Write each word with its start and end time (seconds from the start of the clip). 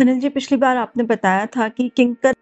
अनिल 0.00 0.20
जी 0.20 0.28
पिछली 0.28 0.56
बार 0.58 0.76
आपने 0.76 1.04
बताया 1.04 1.46
था 1.46 1.68
कि 1.68 1.88
किंकर 1.96 2.34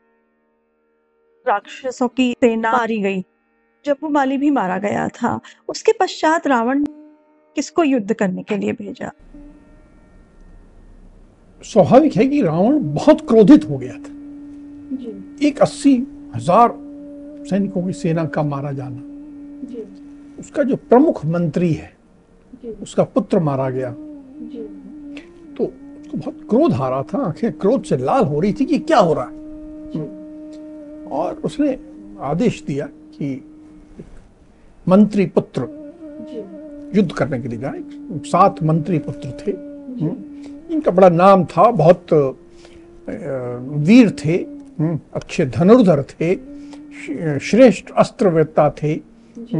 राक्षसों 1.46 2.08
की 2.08 2.32
सेना 2.32 2.72
मारी 2.72 3.00
गई 3.00 3.24
जब 3.84 3.96
माली 4.04 4.36
भी 4.36 4.50
मारा 4.50 4.78
गया 4.78 5.08
था। 5.08 5.40
उसके 5.68 5.92
पश्चात 5.92 6.46
रावण 6.46 6.84
किसको 7.56 7.84
युद्ध 7.84 8.14
करने 8.14 8.42
के 8.42 8.56
लिए 8.56 8.72
भेजा? 8.72 9.10
स्वाभाविक 11.64 12.16
है 12.16 12.26
कि 12.26 12.42
रावण 12.42 12.78
बहुत 12.94 13.20
क्रोधित 13.28 13.68
हो 13.68 13.78
गया 13.78 13.94
था। 13.94 14.14
जी। 14.96 15.46
एक 15.48 15.60
अस्सी 15.60 15.94
हज़ार 16.34 16.74
सैनिकों 17.50 17.86
की 17.86 17.92
सेना 17.92 18.24
का 18.26 18.42
मारा 18.42 18.72
जाना। 18.72 19.00
जी। 19.66 19.82
उसका 20.38 20.62
जो 20.62 20.76
प्रमुख 20.76 21.24
मंत्री 21.26 21.72
है 21.72 21.92
जी। 22.62 22.68
उसका 22.82 23.04
पुत्र 23.04 23.38
मारा 23.40 23.70
गया। 23.70 23.94
जी। 23.96 24.62
तो 25.54 25.72
उसको 26.14 26.30
बहुत 26.30 26.48
क्रोध 26.50 26.72
आ 26.72 26.88
रहा 26.88 27.02
था 27.02 27.18
आँखें 27.18 27.52
क्रोध 27.52 27.84
से 27.84 27.96
लाल 27.96 28.24
हो 28.24 28.40
रही 28.40 28.52
थी 28.52 28.64
कि 28.64 28.78
क्या 28.78 28.98
हो 28.98 29.14
रहा 29.14 29.24
है। 29.24 29.30
और 31.06 31.40
उसने 31.44 31.78
आदेश 32.20 32.62
दिया 32.66 32.86
कि 32.86 33.44
मंत्री 34.88 35.26
पुत्र 35.26 35.62
युद्ध 36.94 37.12
करने 37.12 37.40
के 37.40 37.48
लिए 37.48 37.58
जाए। 37.58 37.80
सात 38.30 38.62
मंत्री 38.62 38.98
पुत्र 38.98 39.30
थे। 39.30 39.50
इनका 40.74 40.90
बड़ा 40.90 41.08
नाम 41.08 41.44
था 41.44 41.70
बहुत 41.70 42.06
वीर 43.86 44.10
थे। 44.24 44.34
हम्म, 44.78 45.00
अच्छे 45.14 45.46
धनुर्धर 45.46 46.02
थे। 46.02 46.34
श्रेष्ठ 47.38 47.90
अस्त्रवेत्ता 47.96 48.70
थे। 48.82 48.94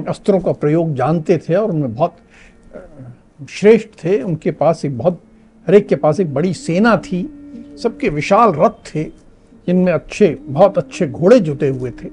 अस्त्रों 0.08 0.40
का 0.40 0.52
प्रयोग 0.52 0.94
जानते 0.94 1.38
थे 1.38 1.54
और 1.54 1.70
उनमें 1.70 1.94
बहुत 1.94 2.14
श्रेष्ठ 3.50 3.88
थे। 4.04 4.22
उनके 4.22 4.50
पास 4.50 4.84
एक 4.84 4.98
बहुत 4.98 5.20
हर 5.66 5.74
एक 5.74 5.86
के 5.88 5.96
पास 5.96 6.20
एक 6.20 6.32
बड़ी 6.34 6.52
सेना 6.54 6.96
थी, 6.96 7.22
सबके 7.82 8.08
विशाल 8.08 8.52
रथ 8.52 8.84
थे, 8.86 9.04
जिनमें 9.66 9.92
अच्छे, 9.92 10.28
बहुत 10.40 10.78
अच्छे 10.78 11.06
घोड़े 11.06 11.38
जुटे 11.40 11.68
हुए 11.68 11.90
थे। 11.92 12.08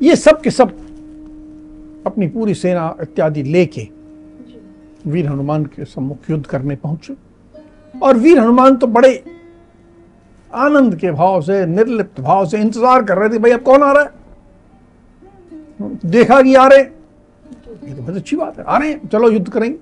ये 0.00 0.16
सब 0.16 0.40
के 0.40 0.50
सब 0.50 0.76
अपनी 2.06 2.26
पूरी 2.28 2.54
सेना 2.54 2.94
इत्यादि 3.02 3.42
लेके 3.42 3.88
वीर 5.06 5.26
हनुमान 5.26 5.64
के 5.66 5.84
सम्मुख 5.84 6.30
युद्ध 6.30 6.44
करने 6.46 6.76
पहुँचे। 6.76 7.14
और 7.94 8.16
वीर 8.16 8.38
हनुमान 8.38 8.76
तो 8.76 8.86
बड़े 8.86 9.22
आनंद 10.50 10.96
के 10.96 11.10
भाव 11.12 11.40
से, 11.42 11.64
निर्लिप्त 11.66 12.20
भाव 12.20 12.46
से 12.46 12.58
इंतज़ार 12.58 13.02
कर 13.04 13.18
रहे 13.18 13.28
थे, 13.28 13.38
भाई, 13.38 13.50
अब 13.50 13.62
कौन 13.62 13.82
आ 13.82 13.92
रहा 13.92 14.02
है? 14.02 14.18
देखा 16.06 16.40
कि 16.42 16.54
आ 16.54 16.66
रहे 16.66 16.80
ये 16.80 17.94
तो 17.94 18.02
बहुत 18.02 18.16
अच्छी 18.16 18.36
बात 18.36 18.58
है, 18.58 18.64
आ 18.64 18.78
रहे 18.78 18.90
हैं, 18.90 19.08
चलो 19.08 19.30
युद्ध 19.30 19.48
करेंगे। 19.48 19.78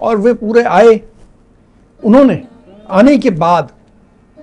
और 0.00 0.16
वे 0.16 0.32
पूरे 0.34 0.62
आए। 0.62 1.00
उन्होंने 2.02 2.42
आने 2.90 3.16
के 3.18 3.30
बाद 3.32 3.70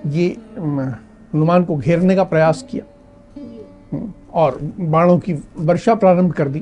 ये 0.06 0.28
हनुमान 0.58 1.64
को 1.64 1.76
घेरने 1.76 2.14
का 2.16 2.24
प्रयास 2.24 2.64
किया। 2.70 2.84
और 4.32 4.58
बाणों 4.80 5.18
की 5.18 5.32
वर्षा 5.58 5.94
प्रारंभ 5.94 6.32
कर 6.32 6.48
दी। 6.48 6.58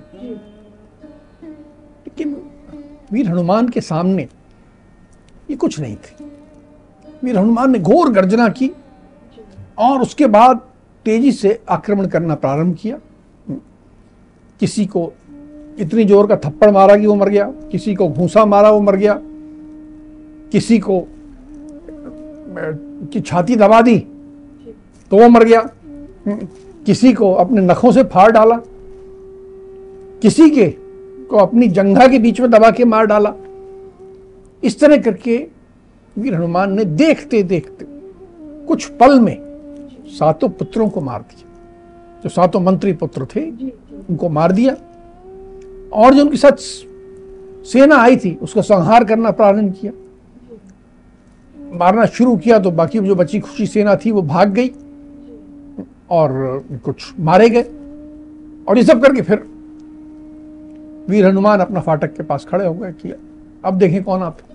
लेकिन 2.07 2.37
वीर 3.13 3.29
हनुमान 3.29 3.69
के 3.69 3.81
सामने 3.81 4.23
ये 5.51 5.57
कुछ 5.57 5.79
नहीं 5.81 5.97
थे। 5.97 6.25
वीर 7.25 7.39
हनुमान 7.39 7.71
ने 7.71 7.79
घोर 7.79 8.11
गर्जना 8.13 8.49
की 8.49 8.71
और 9.79 10.03
उसके 10.03 10.27
बाद 10.29 10.61
तेज़ी 11.07 11.33
से 11.33 11.61
आक्रमण 11.71 12.07
करना 12.07 12.35
प्रारंभ 12.35 12.77
किया। 12.77 12.99
किसी 14.61 14.87
को 14.87 15.13
इतनी 15.79 16.05
ज़ोर 16.05 16.27
का 16.27 16.37
थप्पड़ 16.37 16.71
मारा 16.71 16.97
कि 16.97 17.07
वो 17.07 17.15
मर 17.15 17.29
गया, 17.29 17.45
किसी 17.71 17.95
को 17.95 18.09
घूसा 18.09 18.45
मारा 18.45 18.71
वो 18.71 18.81
मर 18.81 18.97
गया। 18.97 19.19
किसी 20.53 20.79
को 20.79 21.07
की 23.13 23.21
छाती 23.21 23.57
दबा 23.57 23.81
दी 23.83 23.99
तो 25.11 25.19
वो 25.19 25.29
मर 25.29 25.45
गया। 25.45 25.61
किसी 26.87 27.13
को 27.13 27.33
अपने 27.35 27.61
नखों 27.63 27.91
से 27.93 28.03
फाड़ 28.05 28.31
डाला 28.33 28.57
किसी 30.23 30.49
के 30.51 30.67
को 31.31 31.37
अपनी 31.37 31.69
जंघा 31.69 32.07
के 32.09 32.19
बीच 32.19 32.41
में 32.41 32.51
दबा 32.51 32.71
के 32.71 32.85
मार 32.85 33.07
डाला। 33.07 33.33
इस 34.63 34.79
तरह 34.81 34.97
करके 35.03 35.37
वीर 36.17 36.35
हनुमान 36.35 36.73
ने 36.73 36.85
देखते 36.85 37.43
देखते 37.45 37.85
कुछ 38.67 38.87
पल 39.01 39.19
में 39.21 39.37
सातों 40.19 40.49
पुत्रों 40.49 40.89
को 40.89 41.01
मार 41.01 41.21
दिया। 41.21 41.45
जो 42.23 42.29
सातों 42.29 42.61
मंत्री 42.61 42.93
पुत्र 42.95 43.27
थे 43.27 43.45
उनको 43.51 44.29
मार 44.31 44.53
दिया। 44.53 44.77
और 45.95 46.15
जो 46.15 46.23
उनके 46.23 46.37
साथ 46.37 46.57
सेना 47.67 47.97
आई 47.97 48.17
थी 48.17 48.35
उसका 48.43 48.61
संहार 48.63 49.05
करना 49.05 49.31
प्रारंभ 49.33 49.75
किया। 49.81 49.93
मारना 51.77 52.05
शुरू 52.07 52.37
किया 52.37 52.59
तो 52.59 52.71
बाकी 52.71 52.99
जो 52.99 53.15
बची 53.15 53.41
खुशी 53.41 53.67
सेना 53.67 53.97
थी 53.97 54.11
वो 54.11 54.23
भाग 54.23 54.53
गई 54.53 54.69
और 56.11 56.31
कुछ 56.85 57.13
मारे 57.21 57.49
गए। 57.51 57.63
और 58.69 58.79
ये 58.79 58.85
सब 58.85 59.03
करके 59.03 59.23
फिर 59.23 59.39
वीर 61.09 61.27
हनुमान 61.27 61.61
अपना 61.61 61.81
फाटक 61.81 62.17
के 62.17 62.23
पास 62.23 62.47
खड़े 62.51 62.67
हो 62.67 62.75
गए 62.75 62.93
कि 62.93 63.11
अब 63.65 63.79
देखें 63.79 64.03
कौन 64.05 64.23
आता 64.23 64.55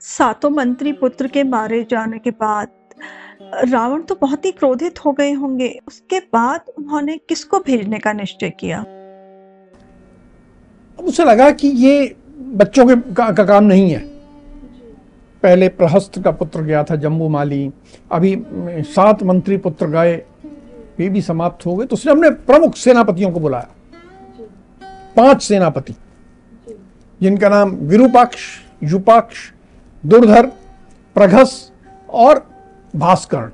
सातों 0.00 0.50
मंत्री 0.50 0.92
पुत्र 0.92 1.28
के 1.28 1.42
मारे 1.42 1.82
जाने 1.90 2.18
के 2.18 2.30
बाद 2.30 2.68
रावण 3.64 4.02
तो 4.02 4.14
बहुत 4.20 4.44
ही 4.44 4.50
क्रोधित 4.52 5.04
हो 5.04 5.12
गए 5.12 5.32
होंगे। 5.32 5.68
उसके 5.88 6.18
बाद 6.32 6.70
उन्होंने 6.78 7.16
किसको 7.28 7.58
भेजने 7.58 7.98
का 7.98 8.12
निश्चय 8.12 8.50
किया? 8.50 8.78
अब 10.98 11.04
उसे 11.04 11.24
लगा 11.24 11.50
कि 11.50 11.68
ये 11.68 12.16
बच्चों 12.34 12.86
के 12.86 12.94
का, 13.12 13.30
का 13.32 13.44
काम 13.44 13.64
नहीं 13.64 13.90
है। 13.90 13.98
पहले 15.42 15.68
प्रहस्त 15.70 16.18
का 16.22 16.30
पुत्र 16.32 16.62
गया 16.62 16.82
था 16.84 16.96
जम्बू 16.96 17.28
माली। 17.28 17.70
अभी 18.12 18.36
सात 18.84 19.22
मंत्री 19.22 19.56
पुत्र 19.56 19.86
गए 19.88 20.16
वे 20.98 21.08
भी 21.08 21.22
समाप्त 21.22 21.66
हो 21.66 21.74
गए। 21.76 21.86
तो 21.86 21.96
उसने 21.96 22.12
अपने 22.12 22.30
प्रमुख 22.46 22.76
सेनापतियों 22.76 23.30
को 23.32 23.40
बुलाया। 23.40 23.68
पाँच 25.16 25.42
सेनापति 25.42 25.94
जिनका 27.20 27.48
नाम 27.48 27.70
विरूपाक्ष 27.82 28.42
युपाक्ष 28.82 29.50
दुर्धर 30.04 30.46
प्रघस 31.16 31.72
और 32.08 32.46
भास्कर्ण। 32.94 33.50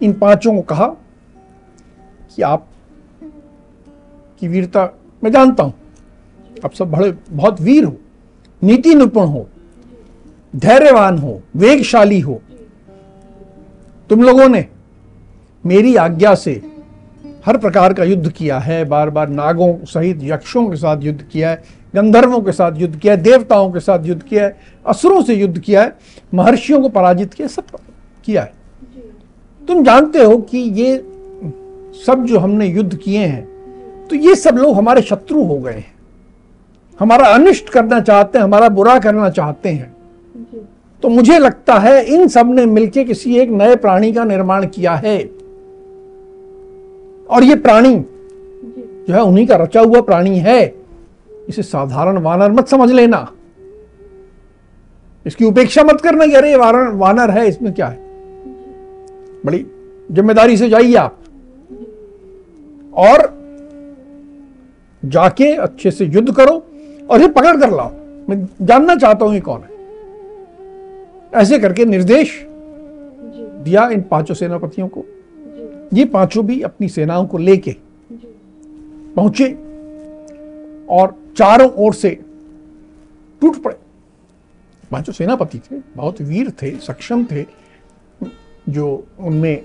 इन 0.00 0.12
पाँचों 0.12 0.54
को 0.54 0.62
कहा 0.64 0.86
कि 2.30 2.42
आप 2.42 2.66
की 4.40 4.48
वीरता 4.48 4.88
मैं 5.22 5.30
जानता 5.32 5.62
हूँ 5.62 5.74
आप 6.64 6.74
सब 6.74 6.90
बड़े, 6.90 7.12
बहुत 7.30 7.60
वीर 7.60 7.84
हो, 7.84 7.96
नीति 8.62 8.94
निपुण 8.94 9.26
हो, 9.26 9.46
धैर्यवान 10.54 11.18
हो, 11.18 11.40
वेगशाली 11.56 12.20
हो। 12.20 12.40
तुम 14.10 14.22
लोगों 14.22 14.48
ने 14.48 14.64
मेरी 15.64 15.94
आज्ञा 15.96 16.34
से 16.34 16.60
हर 17.46 17.56
प्रकार 17.58 17.92
का 17.94 18.04
युद्ध 18.04 18.30
किया 18.30 18.58
है 18.58 18.84
बार 18.84 19.10
बार 19.10 19.28
नागों 19.28 19.74
सहित, 19.84 20.18
यक्षों 20.22 20.68
के 20.70 20.76
साथ 20.76 21.02
युद्ध 21.02 21.22
किया 21.22 21.50
है, 21.50 21.62
गंधर्वों 21.94 22.40
के 22.40 22.52
साथ 22.52 22.76
युद्ध 22.76 22.96
किया 22.96 23.14
है, 23.14 23.22
देवताओं 23.22 23.70
के 23.72 23.80
साथ 23.80 24.06
युद्ध 24.06 24.22
किया 24.22 24.44
है, 24.44 24.56
असुरों 24.86 25.22
से 25.22 25.34
युद्ध 25.34 25.58
किया 25.58 25.82
है, 25.82 25.96
महर्षियों 26.34 26.80
को 26.80 26.88
पराजित 26.88 27.34
किया, 27.34 27.48
सब 27.48 27.78
किया 28.24 28.42
है। 28.42 28.52
तुम 29.62 29.84
जानते 29.84 30.24
हो 30.24 30.36
कि 30.40 30.58
ये 30.58 30.96
सब 32.06 32.24
जो 32.24 32.38
हमने 32.38 32.66
युद्ध 32.66 32.96
किए 32.96 33.18
हैं 33.18 33.48
तो 34.08 34.16
ये 34.16 34.34
सब 34.34 34.56
लोग 34.56 34.76
हमारे 34.76 35.02
शत्रु 35.02 35.42
हो 35.42 35.58
गए 35.58 35.72
हैं। 35.72 35.92
हमारा 37.00 37.26
अनिष्ट 37.26 37.68
करना 37.68 38.00
चाहते 38.00 38.38
हैं 38.38 38.44
हमारा 38.44 38.68
बुरा 38.68 38.98
करना 38.98 39.30
चाहते 39.30 39.68
हैं। 39.68 39.96
तो 41.02 41.08
मुझे 41.08 41.38
लगता 41.38 41.74
है 41.74 42.04
इन 42.04 42.28
सबने 42.28 42.66
मिलकर 42.66 43.04
किसी 43.04 43.36
एक 43.36 43.50
नए 43.50 43.76
प्राणी 43.76 44.12
का 44.12 44.24
निर्माण 44.24 44.66
किया 44.66 44.94
है। 44.94 45.18
और 47.30 47.44
ये 47.44 47.54
प्राणी 47.54 47.94
जो। 49.08 49.14
है 49.14 49.22
उन्हीं 49.22 49.46
का 49.46 49.56
रचा 49.56 49.80
हुआ 49.80 50.00
प्राणी 50.00 50.38
है। 50.38 50.74
इसे 51.48 51.62
साधारण 51.62 52.18
वानर 52.18 52.52
मत 52.52 52.68
समझ 52.68 52.90
लेना। 52.92 53.32
इसकी 55.26 55.44
उपेक्षा 55.44 55.82
मत 55.82 56.00
करना 56.00 56.26
कि 56.26 56.32
अरे 56.32 56.56
वानर 56.56 56.90
वानर 56.90 57.30
है 57.30 57.48
इसमें 57.48 57.74
क्या 57.74 57.86
है? 57.86 57.98
बड़ी 59.46 59.66
ज़िम्मेदारी 60.12 60.56
से 60.56 60.68
जाइए 60.68 60.94
आप। 60.94 61.18
और 62.94 63.40
जाके 65.04 65.52
अच्छे 65.52 65.90
से 65.90 66.04
युद्ध 66.04 66.34
करो। 66.34 66.66
और 67.10 67.20
ये 67.20 67.28
पकड़ 67.28 67.56
कर 67.60 67.70
लाओ। 67.70 67.90
मैं 68.28 68.46
जानना 68.62 68.96
चाहता 68.96 69.24
हूँ 69.24 69.34
ये 69.34 69.40
कौन 69.40 69.62
है। 69.62 69.68
ऐसे 71.32 71.58
करके 71.58 71.84
निर्देश 71.84 72.40
दिया 73.64 73.88
इन 73.88 74.02
पाँचों 74.02 74.34
सेनापतियों 74.34 74.88
को। 74.88 75.04
ये 75.92 76.04
पाँचों 76.04 76.44
भी 76.46 76.60
अपनी 76.62 76.88
सेनाओं 76.88 77.26
को 77.26 77.38
लेके 77.38 77.76
पहुँचे 79.16 79.52
और 80.90 81.14
चारों 81.36 81.70
ओर 81.76 81.94
से 81.94 82.10
टूट 83.42 83.62
पड़े। 83.62 83.76
पाँचों 84.90 85.12
सेनापति 85.12 85.58
थे 85.60 85.80
बहुत 85.96 86.20
वीर 86.20 86.50
थे 86.62 86.70
सक्षम 86.78 87.24
थे 87.24 87.44
जो 88.68 89.06
उनमें 89.18 89.62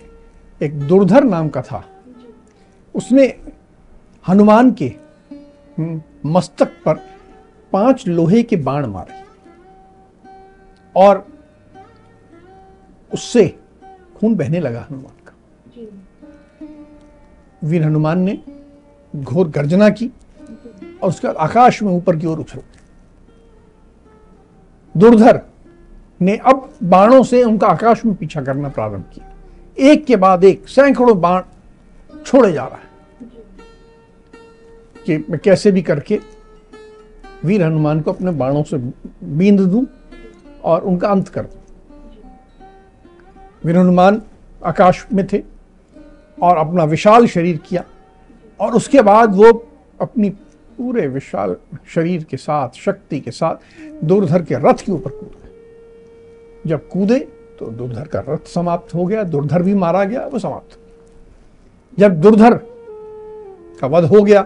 एक 0.62 0.80
दुर्धर 0.88 1.24
नाम 1.24 1.50
का 1.50 1.62
था। 1.62 1.84
उसने 2.96 3.26
हनुमान 4.26 4.72
के 4.72 4.86
हम्म, 5.78 6.02
मस्तक 6.26 6.72
पर 6.86 7.00
पाँच 7.72 8.08
लोहे 8.08 8.44
के 8.44 8.56
बाण 8.56 8.86
मारे 8.86 9.24
और 10.96 11.28
उससे 13.14 13.60
खून 14.16 14.36
बहने 14.36 14.60
लगा 14.60 14.88
हनुमान 14.92 15.28
का। 15.28 15.34
वीर 17.68 17.84
हनुमान 17.84 18.20
ने 18.20 18.44
घोर 19.16 19.48
गर्जना 19.48 19.90
की 19.90 20.12
और 21.04 21.10
उसके 21.10 21.28
बाद 21.28 21.36
आकाश 21.36 21.84
में 21.84 21.92
ऊपर 21.92 22.16
की 22.16 22.28
ओर 22.28 22.40
उछल। 22.40 22.62
दुर्धर 24.98 25.42
ने 26.22 26.38
अब 26.38 26.74
बाणों 26.84 27.24
से 27.24 27.44
उनका 27.44 27.68
आकाश 27.68 28.06
में 28.06 28.16
पीछा 28.16 28.42
करना 28.42 28.70
प्रारंभ 28.70 29.04
किया। 29.14 29.34
एक 29.80 30.06
के 30.06 30.16
बाद 30.16 30.44
एक 30.44 30.68
सैकड़ों 30.68 31.22
बाण 31.22 31.42
छोड़े 32.26 32.52
जा 32.54 32.66
रहा 32.66 32.78
है। 32.78 32.84
कि 35.06 35.18
मैं 35.30 35.40
कैसे 35.40 35.72
भी 35.72 35.82
करके 35.82 36.20
वीर 37.46 37.64
हनुमान 37.64 38.02
को 38.02 38.12
अपने 38.12 38.32
बाणों 38.34 38.64
से 38.64 38.78
बींद 38.78 39.60
दूँ 39.62 39.86
और 40.64 40.82
उनका 40.82 41.08
अंत 41.08 41.28
कर 41.28 41.42
दूँ। 41.42 41.62
वीर 43.66 43.78
हनुमान 43.78 44.22
आकाश 44.62 45.06
में 45.14 45.26
थे 45.28 45.44
और 46.38 46.58
अपना 46.58 46.84
विशाल 46.84 47.28
शरीर 47.28 47.58
किया 47.68 47.84
और 48.60 48.76
उसके 48.76 49.02
बाद 49.02 49.36
वो 49.36 49.52
अपनी 50.00 50.30
पूरे 50.30 51.08
विशाल 51.08 51.56
शरीर 51.94 52.24
के 52.24 52.38
साथ, 52.38 52.70
शक्ति 52.76 53.20
के 53.20 53.32
साथ 53.32 54.04
दुर्धर 54.04 54.42
के 54.42 54.56
रथ 54.60 54.86
के 54.86 54.92
ऊपर 54.92 55.12
कूद 55.12 55.32
गए। 55.34 56.70
जब 56.70 56.88
कूदे 56.90 57.20
तो 57.60 57.66
दुर्धर 57.68 58.08
का 58.08 58.24
रथ 58.30 58.48
समाप्त 58.48 58.94
हो 58.96 59.06
गया, 59.06 59.24
दुर्धर 59.24 59.62
भी 59.64 59.74
मारा 59.74 60.04
गया, 60.04 60.26
वो 60.26 60.40
समाप्त 60.40 60.78
जब 61.98 62.20
दुर्धर 62.22 62.54
का 63.80 63.88
वध 63.88 64.06
हो 64.06 64.22
गया, 64.24 64.42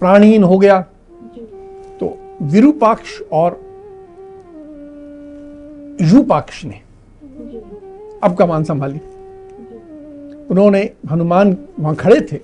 प्राणहीन 0.00 0.42
हो 0.42 0.58
गया 0.58 0.84
विरूपाक्ष 2.42 3.20
और 3.32 3.60
युपाक्ष 6.00 6.64
ने 6.64 6.80
अब 8.22 8.36
कमान 8.38 8.64
संभाली। 8.64 8.98
उन्होंने 10.50 10.90
हनुमान 11.10 11.58
वहाँ 11.80 11.94
खड़े 11.94 12.20
थे। 12.20 12.36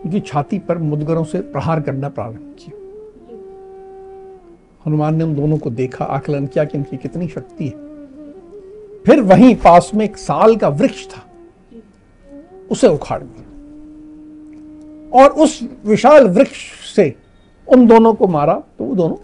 उनकी 0.00 0.20
छाती 0.20 0.58
पर 0.58 0.78
मुदगरों 0.78 1.24
से 1.24 1.40
प्रहार 1.40 1.80
करना 1.80 2.08
प्रारंभ 2.08 2.56
किया। 2.58 2.78
हनुमान 4.86 5.14
ने 5.14 5.24
उन 5.24 5.34
दोनों 5.34 5.58
को 5.58 5.70
देखा 5.70 6.04
आकलन 6.04 6.46
किया 6.46 6.64
कि 6.64 6.78
इनकी 6.78 6.96
कितनी 6.96 7.28
शक्ति 7.28 7.64
है। 7.64 7.88
फिर 9.02 9.20
वहीं 9.20 9.54
पास 9.54 9.90
में 9.94 10.04
एक 10.04 10.16
साल 10.16 10.56
का 10.56 10.68
वृक्ष 10.68 11.08
था। 11.08 11.24
उसे 12.70 12.88
उखाड़ 12.88 13.22
दिया। 13.22 13.44
और 15.22 15.30
उस 15.30 15.68
विशाल 15.86 16.28
वृक्ष 16.28 16.94
से 16.96 17.14
उन 17.68 17.86
दोनों 17.86 18.14
को 18.14 18.26
मारा 18.28 18.54
तो 18.78 18.84
वो 18.84 18.94
दोनों 18.94 19.16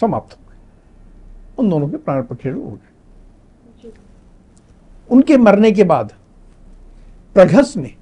समाप्त 0.00 0.32
हो 0.32 0.42
गए। 0.50 0.56
उन 1.58 1.70
दोनों 1.70 1.88
के 1.88 1.96
प्राण 1.96 2.22
पखेरु 2.22 2.62
हो 2.62 2.70
गए। 2.70 3.90
उनके 5.10 5.36
मरने 5.36 5.70
के 5.72 5.84
बाद 5.84 6.12
प्रघस 7.34 7.76
ने 7.76 7.94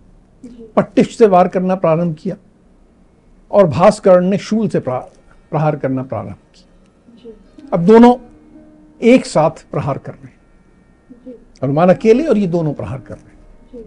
पट्टिश 0.77 1.17
से 1.19 1.27
वार 1.27 1.49
करना 1.49 1.75
प्रारंभ 1.75 2.17
किया 2.17 2.37
और 3.51 3.67
भास्करण 3.67 4.25
ने 4.25 4.39
शूल 4.39 4.69
से 4.69 4.81
प्रहार 4.81 5.77
करना 5.77 6.03
प्रारंभ 6.03 6.37
किया। 6.55 7.69
अब 7.73 7.85
दोनों 7.87 8.15
एक 9.01 9.27
साथ 9.27 9.65
प्रहार 9.71 9.99
कर 9.99 10.13
रहे 10.13 10.25
हैं। 10.25 11.35
हनुमान 11.63 11.91
अकेले 11.91 12.27
और 12.27 12.39
ये 12.39 12.47
दोनों 12.47 12.73
प्रहार 12.75 13.01
कर 13.01 13.15
रहे 13.15 13.79
हैं। 13.79 13.85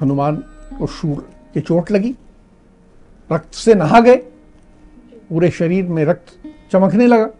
हनुमान 0.00 0.36
को 0.78 0.86
शूल 0.88 1.22
की 1.54 1.60
चोट 1.60 1.90
लगी। 1.90 2.14
रक्त 3.32 3.54
से 3.54 3.74
नहा 3.74 4.00
गए। 4.00 4.16
पूरे 5.28 5.50
शरीर 5.50 5.88
में 5.88 6.04
रक्त 6.04 6.38
चमकने 6.72 7.06
लगा। 7.06 7.30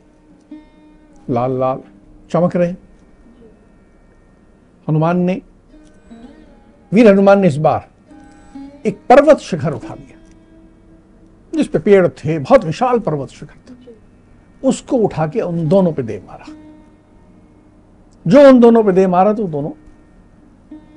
लाल 1.31 1.59
लाल 1.61 1.81
चमक 2.31 2.57
रहे। 2.57 2.73
हनुमान 4.89 5.19
ने, 5.19 5.41
वीर 6.93 7.09
हनुमान 7.09 7.41
ने 7.41 7.49
इस 7.49 7.57
बार 7.57 7.89
एक 8.87 8.99
पर्वत 9.09 9.39
शिखर 9.39 9.73
उठा 9.73 9.95
लिया 9.95 10.17
जिस 11.55 11.69
पे 11.69 11.79
पेड़ 11.79 12.09
थे, 12.09 12.39
बहुत 12.39 12.65
विशाल 12.65 12.99
पर्वत 12.99 13.29
शिखर 13.29 13.59
था। 13.71 14.69
उसको 14.69 14.97
उठा 14.97 15.27
के 15.27 15.41
उन 15.41 15.69
दोनों 15.69 15.93
पे 15.93 16.03
दे 16.03 16.23
मारा। 16.27 16.47
जो 18.27 18.49
उन 18.49 18.61
दोनों 18.61 18.85
पे 18.85 18.93
दे 18.93 19.07
मारा 19.07 19.33
तो 19.33 19.45
दोनों 19.45 19.71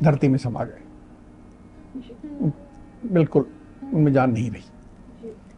धरती 0.04 0.28
में 0.28 0.38
समा 0.38 0.64
गए। 0.64 0.82
बिल्कुल, 3.12 3.46
उनमें 3.94 4.14
जान 4.14 4.32
नहीं 4.32 4.52
रही। 4.52 4.64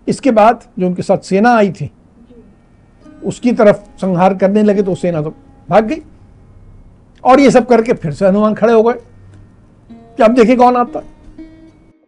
इसके 0.07 0.31
बाद 0.31 0.63
जो 0.79 0.87
उनके 0.87 1.01
साथ 1.01 1.17
सेना 1.17 1.55
आई 1.55 1.71
थी 1.71 1.91
उसकी 3.23 3.51
तरफ़ 3.51 3.77
संहार 3.97 4.35
करने 4.35 4.63
लगे 4.63 4.83
तो 4.83 4.95
सेना 4.95 5.21
तो 5.21 5.29
भाग 5.69 5.85
गई। 5.85 6.01
और 7.23 7.39
ये 7.39 7.51
सब 7.51 7.67
करके 7.67 7.93
फिर 7.93 8.11
से 8.11 8.27
हनुमान 8.27 8.53
खड़े 8.53 8.73
हो 8.73 8.83
गए। 8.83 8.93
कि 9.89 10.23
अब 10.23 10.33
देखिए 10.33 10.55
कौन 10.55 10.75
आता। 10.75 11.01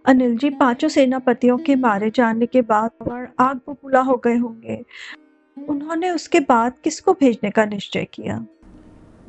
अनिल 0.06 0.38
जी 0.38 0.50
पाँचों 0.50 0.90
सेनापतियों 0.90 1.58
के 1.58 1.76
मारे 1.76 2.10
जाने 2.10 2.46
के 2.46 2.62
बाद 2.62 3.32
आग 3.40 3.60
बबूला 3.70 4.00
हो 4.00 4.16
गए 4.18 4.38
होंगे। 4.38 4.84
उन्होंने 5.58 6.10
उसके 6.10 6.40
बाद 6.40 6.74
किसको 6.84 7.14
भेजने 7.14 7.50
का 7.50 7.66
निश्चय 7.66 8.08
किया? 8.14 8.46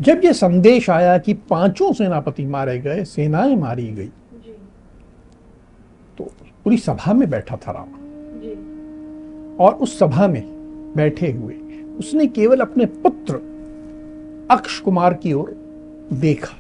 जब 0.01 0.21
ये 0.25 0.33
संदेश 0.33 0.91
आया 0.91 1.19
कि 1.19 1.35
पाँचों 1.35 1.93
सेनापति 1.93 2.47
मारे 2.47 2.79
गए 2.79 3.05
सेनाएँ 3.05 3.57
मारी 3.57 3.87
गई 3.89 4.11
तो 6.19 6.25
पूरी 6.65 6.77
सभा 6.77 7.13
में 7.13 7.29
बैठा 7.31 7.57
था 7.57 7.73
राम 7.73 7.98
और 9.61 9.75
उस 9.75 9.99
सभा 9.99 10.29
में 10.29 10.43
बैठे 10.97 11.31
हुए 11.33 11.55
उसने 11.99 12.27
केवल 12.27 12.61
अपने 12.61 12.87
पुत्र 12.87 13.35
अक्ष 14.51 14.79
कुमार 14.81 15.15
की 15.15 15.33
ओर 15.33 15.51
देखा। 16.13 16.55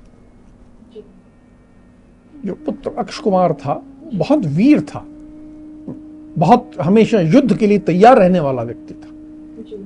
जो 2.45 2.55
पुत्र 2.55 2.90
अक्ष 2.99 3.19
कुमार 3.19 3.52
था, 3.52 3.75
बहुत 4.14 4.45
वीर 4.47 4.81
था, 4.81 5.05
बहुत 6.38 6.71
हमेशा 6.81 7.21
युद्ध 7.21 7.57
के 7.57 7.67
लिए 7.67 7.78
तैयार 7.78 8.19
रहने 8.19 8.40
वाला 8.40 8.62
व्यक्ति 8.62 8.95
था। 8.95 9.09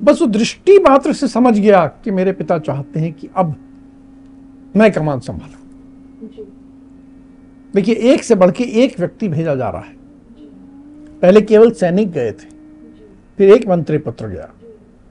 बस 0.03 0.21
वो 0.21 0.27
दृष्टि 0.27 0.77
मात्र 0.79 1.13
से 1.13 1.27
समझ 1.27 1.59
गया 1.59 1.85
कि 2.03 2.11
मेरे 2.11 2.31
पिता 2.31 2.57
चाहते 2.59 2.99
हैं 2.99 3.13
कि 3.13 3.29
अब 3.35 3.55
मैं 4.75 4.91
कमान 4.91 5.19
संभालू। 5.19 6.45
देखिए, 7.73 7.95
एक 7.95 8.23
से 8.23 8.35
बढ़ 8.35 8.51
के 8.51 8.63
एक 8.83 8.99
व्यक्ति 8.99 9.27
भेजा 9.27 9.55
जा 9.55 9.69
रहा 9.69 9.81
है। 9.81 9.95
पहले 11.21 11.41
केवल 11.41 11.71
सैनिक 11.71 12.11
गए 12.11 12.31
थे 12.31 12.52
फिर 13.37 13.49
एक 13.49 13.67
मंत्री 13.67 13.97
पुत्र 13.97 14.27
गया, 14.27 14.49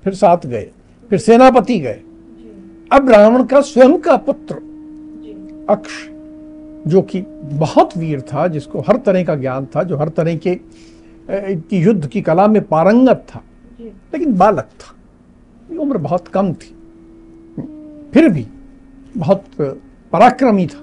फिर 0.04 0.14
सात 0.14 0.46
गए, 0.46 0.70
फिर 1.10 1.18
सेनापति 1.18 1.78
गए। 1.78 2.00
अब 2.92 3.10
रावण 3.10 3.44
का 3.44 3.60
स्वयं 3.60 3.98
का 3.98 4.16
पुत्र 4.18 4.54
अक्ष, 5.68 5.92
जो 6.86 7.02
कि 7.02 7.20
बहुत 7.52 7.96
वीर 7.96 8.20
था, 8.22 8.46
जिसको 8.48 8.80
हर 8.80 8.96
तरह 8.96 9.24
का 9.24 9.34
ज्ञान 9.34 9.66
था, 9.66 9.82
जो 9.82 9.96
हर 9.96 10.08
तरह 10.08 10.36
के 10.38 10.58
युद्ध 11.72 12.06
की 12.06 12.22
कला 12.22 12.46
में 12.46 12.62
पारंगत 12.64 13.26
था, 13.28 13.42
लेकिन 13.80 14.34
बालक 14.34 14.68
था। 14.80 15.76
उम्र 15.76 15.98
बहुत 15.98 16.28
कम 16.28 16.52
थी। 16.52 16.74
फिर 18.12 18.28
भी 18.28 18.46
बहुत 19.16 19.44
पराक्रमी 20.12 20.66
था। 20.66 20.78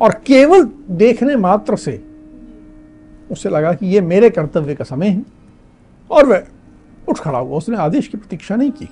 और 0.00 0.14
केवल 0.26 0.68
देखने 0.90 1.36
मात्र 1.36 1.76
से 1.76 2.02
उसे 3.30 3.48
लगा 3.48 3.72
कि 3.72 3.86
ये 3.86 4.00
मेरे 4.00 4.30
कर्तव्य 4.30 4.74
का 4.74 4.84
समय 4.84 5.08
है। 5.08 5.41
और 6.12 6.26
वह 6.26 6.46
उठ 7.08 7.18
खड़ा 7.18 7.38
हुआ। 7.38 7.56
उसने 7.56 7.76
आदेश 7.76 8.08
की 8.08 8.16
प्रतीक्षा 8.18 8.56
नहीं 8.56 8.72
की। 8.72 8.88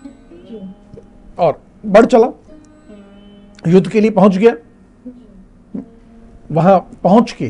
और 1.39 1.63
बढ़ 1.87 2.07
चला। 2.07 2.27
युद्ध 3.69 3.91
के 3.91 4.01
लिए 4.01 4.11
पहुँच 4.11 4.37
गया। 4.37 4.55
वहाँ 6.53 6.79
पहुँच 7.03 7.33
के 7.33 7.49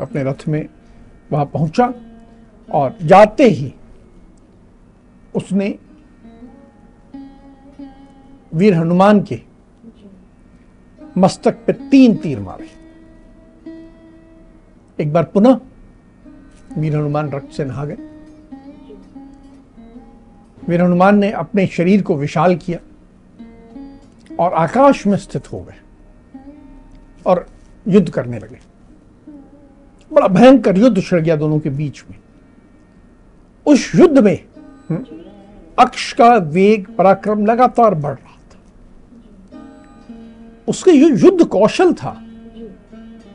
अपने 0.00 0.22
रथ 0.24 0.48
में 0.48 0.66
वहाँ 1.32 1.44
पहुँचा 1.44 1.92
और 2.68 2.96
जाते 3.02 3.44
ही 3.44 3.72
उसने 5.34 5.78
वीर 8.54 8.74
हनुमान 8.74 9.22
के 9.22 9.40
मस्तक 11.18 11.64
पे 11.66 11.72
तीन 11.90 12.16
तीर 12.16 12.40
मारे। 12.40 12.68
एक 14.98 15.12
बार 15.12 15.24
पुनः 15.24 15.60
वीर 16.78 16.96
हनुमान 16.96 17.30
रक्त 17.30 17.52
से 17.52 17.64
नहा 17.64 17.84
गए। 17.84 18.13
वीर 20.68 20.82
हनुमान 20.82 21.18
ने 21.18 21.30
अपने 21.30 21.66
शरीर 21.66 22.02
को 22.02 22.16
विशाल 22.16 22.56
किया 22.56 22.78
और 24.40 24.54
आकाश 24.54 25.06
में 25.06 25.16
स्थित 25.16 25.52
हो 25.52 25.60
गए 25.60 25.80
और 27.26 27.46
युद्ध 27.88 28.08
करने 28.10 28.38
लगे। 28.38 28.58
बड़ा 30.10 30.28
भयंकर 30.28 30.78
युद्ध 30.78 31.02
छिड़ 31.02 31.20
गया 31.20 31.36
दोनों 31.36 31.58
के 31.58 31.70
बीच 31.70 32.02
में। 32.10 32.18
उस 33.66 33.94
युद्ध 33.94 34.18
में 34.18 34.36
अक्ष 35.78 36.12
का 36.12 36.34
वेग, 36.34 36.86
पराक्रम 36.96 37.46
लगातार 37.46 37.94
बढ़ 37.94 38.14
रहा 38.14 38.36
था। 38.50 38.58
उसके 40.68 40.92
जो 40.92 41.08
युद्ध 41.26 41.44
कौशल 41.44 41.92
था, 41.92 42.20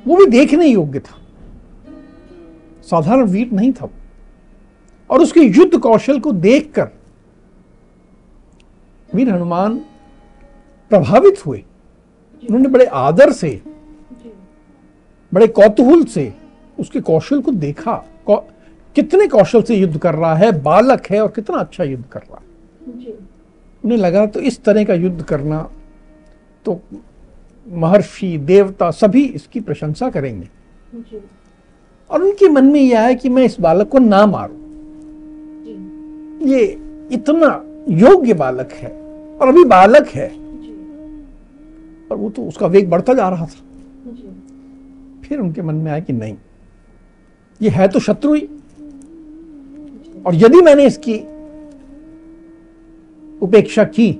वो 0.07 0.15
भी 0.17 0.25
देखने 0.25 0.67
योग्य 0.67 0.99
था। 0.99 1.15
साधारण 2.83 3.23
वीर 3.23 3.51
नहीं 3.51 3.71
था 3.73 3.89
और 5.09 5.21
उसके 5.21 5.39
युद्ध 5.39 5.77
कौशल 5.77 6.19
को 6.19 6.31
देखकर 6.31 6.89
वीर 9.13 9.29
हनुमान 9.29 9.77
प्रभावित 10.91 11.45
हुए। 11.45 11.63
उन्होंने 12.43 12.69
बड़े 12.69 12.85
आदर 12.85 13.31
से 13.31 13.61
बड़े 15.31 15.47
कौतूहल 15.47 16.03
से 16.03 16.33
उसके 16.79 16.99
कौशल 17.01 17.41
को 17.41 17.51
देखा। 17.51 17.93
कौ, 18.25 18.35
कितने 18.95 19.27
कौशल 19.27 19.61
से 19.61 19.75
युद्ध 19.75 19.97
कर 19.97 20.15
रहा 20.15 20.35
है 20.35 20.51
बालक 20.61 21.07
है 21.11 21.21
और 21.21 21.31
कितना 21.31 21.57
अच्छा 21.57 21.83
युद्ध 21.83 22.05
कर 22.05 22.19
रहा 22.19 22.37
है। 22.37 22.47
उन्हें 23.83 23.97
लगा 23.97 24.25
तो 24.25 24.39
इस 24.39 24.63
तरह 24.63 24.83
का 24.83 24.93
युद्ध 24.93 25.21
करना 25.23 25.61
तो 26.65 26.79
महर्षि 27.67 28.37
देवता 28.37 28.89
सभी 28.91 29.23
इसकी 29.25 29.59
प्रशंसा 29.59 30.09
करेंगे। 30.09 30.47
और 32.09 32.21
उनके 32.23 32.49
मन 32.49 32.65
में 32.65 32.81
यह 32.81 33.01
है 33.01 33.15
कि 33.15 33.29
मैं 33.29 33.43
इस 33.43 33.59
बालक 33.59 33.89
को 33.89 33.99
ना 33.99 34.25
मारूं। 34.25 34.57
ये 36.47 36.65
इतना 37.11 37.47
योग्य 37.87 38.33
बालक 38.33 38.71
है 38.71 38.89
और 39.41 39.47
अभी 39.47 39.63
बालक 39.65 40.07
है। 40.07 40.27
और 42.11 42.17
वो 42.17 42.29
तो 42.29 42.43
उसका 42.43 42.67
वेग 42.67 42.89
बढ़ता 42.89 43.13
जा 43.13 43.29
रहा 43.29 43.45
था। 43.45 43.61
फिर 45.23 45.39
उनके 45.39 45.61
मन 45.61 45.75
में 45.75 45.91
आया 45.91 45.99
कि 45.99 46.13
नहीं 46.13 46.35
ये 47.61 47.69
है 47.69 47.87
तो 47.87 47.99
शत्रु 47.99 48.33
ही। 48.33 48.47
और 50.25 50.35
यदि 50.35 50.61
मैंने 50.61 50.85
इसकी 50.85 51.15
उपेक्षा 53.41 53.83
की 53.83 54.11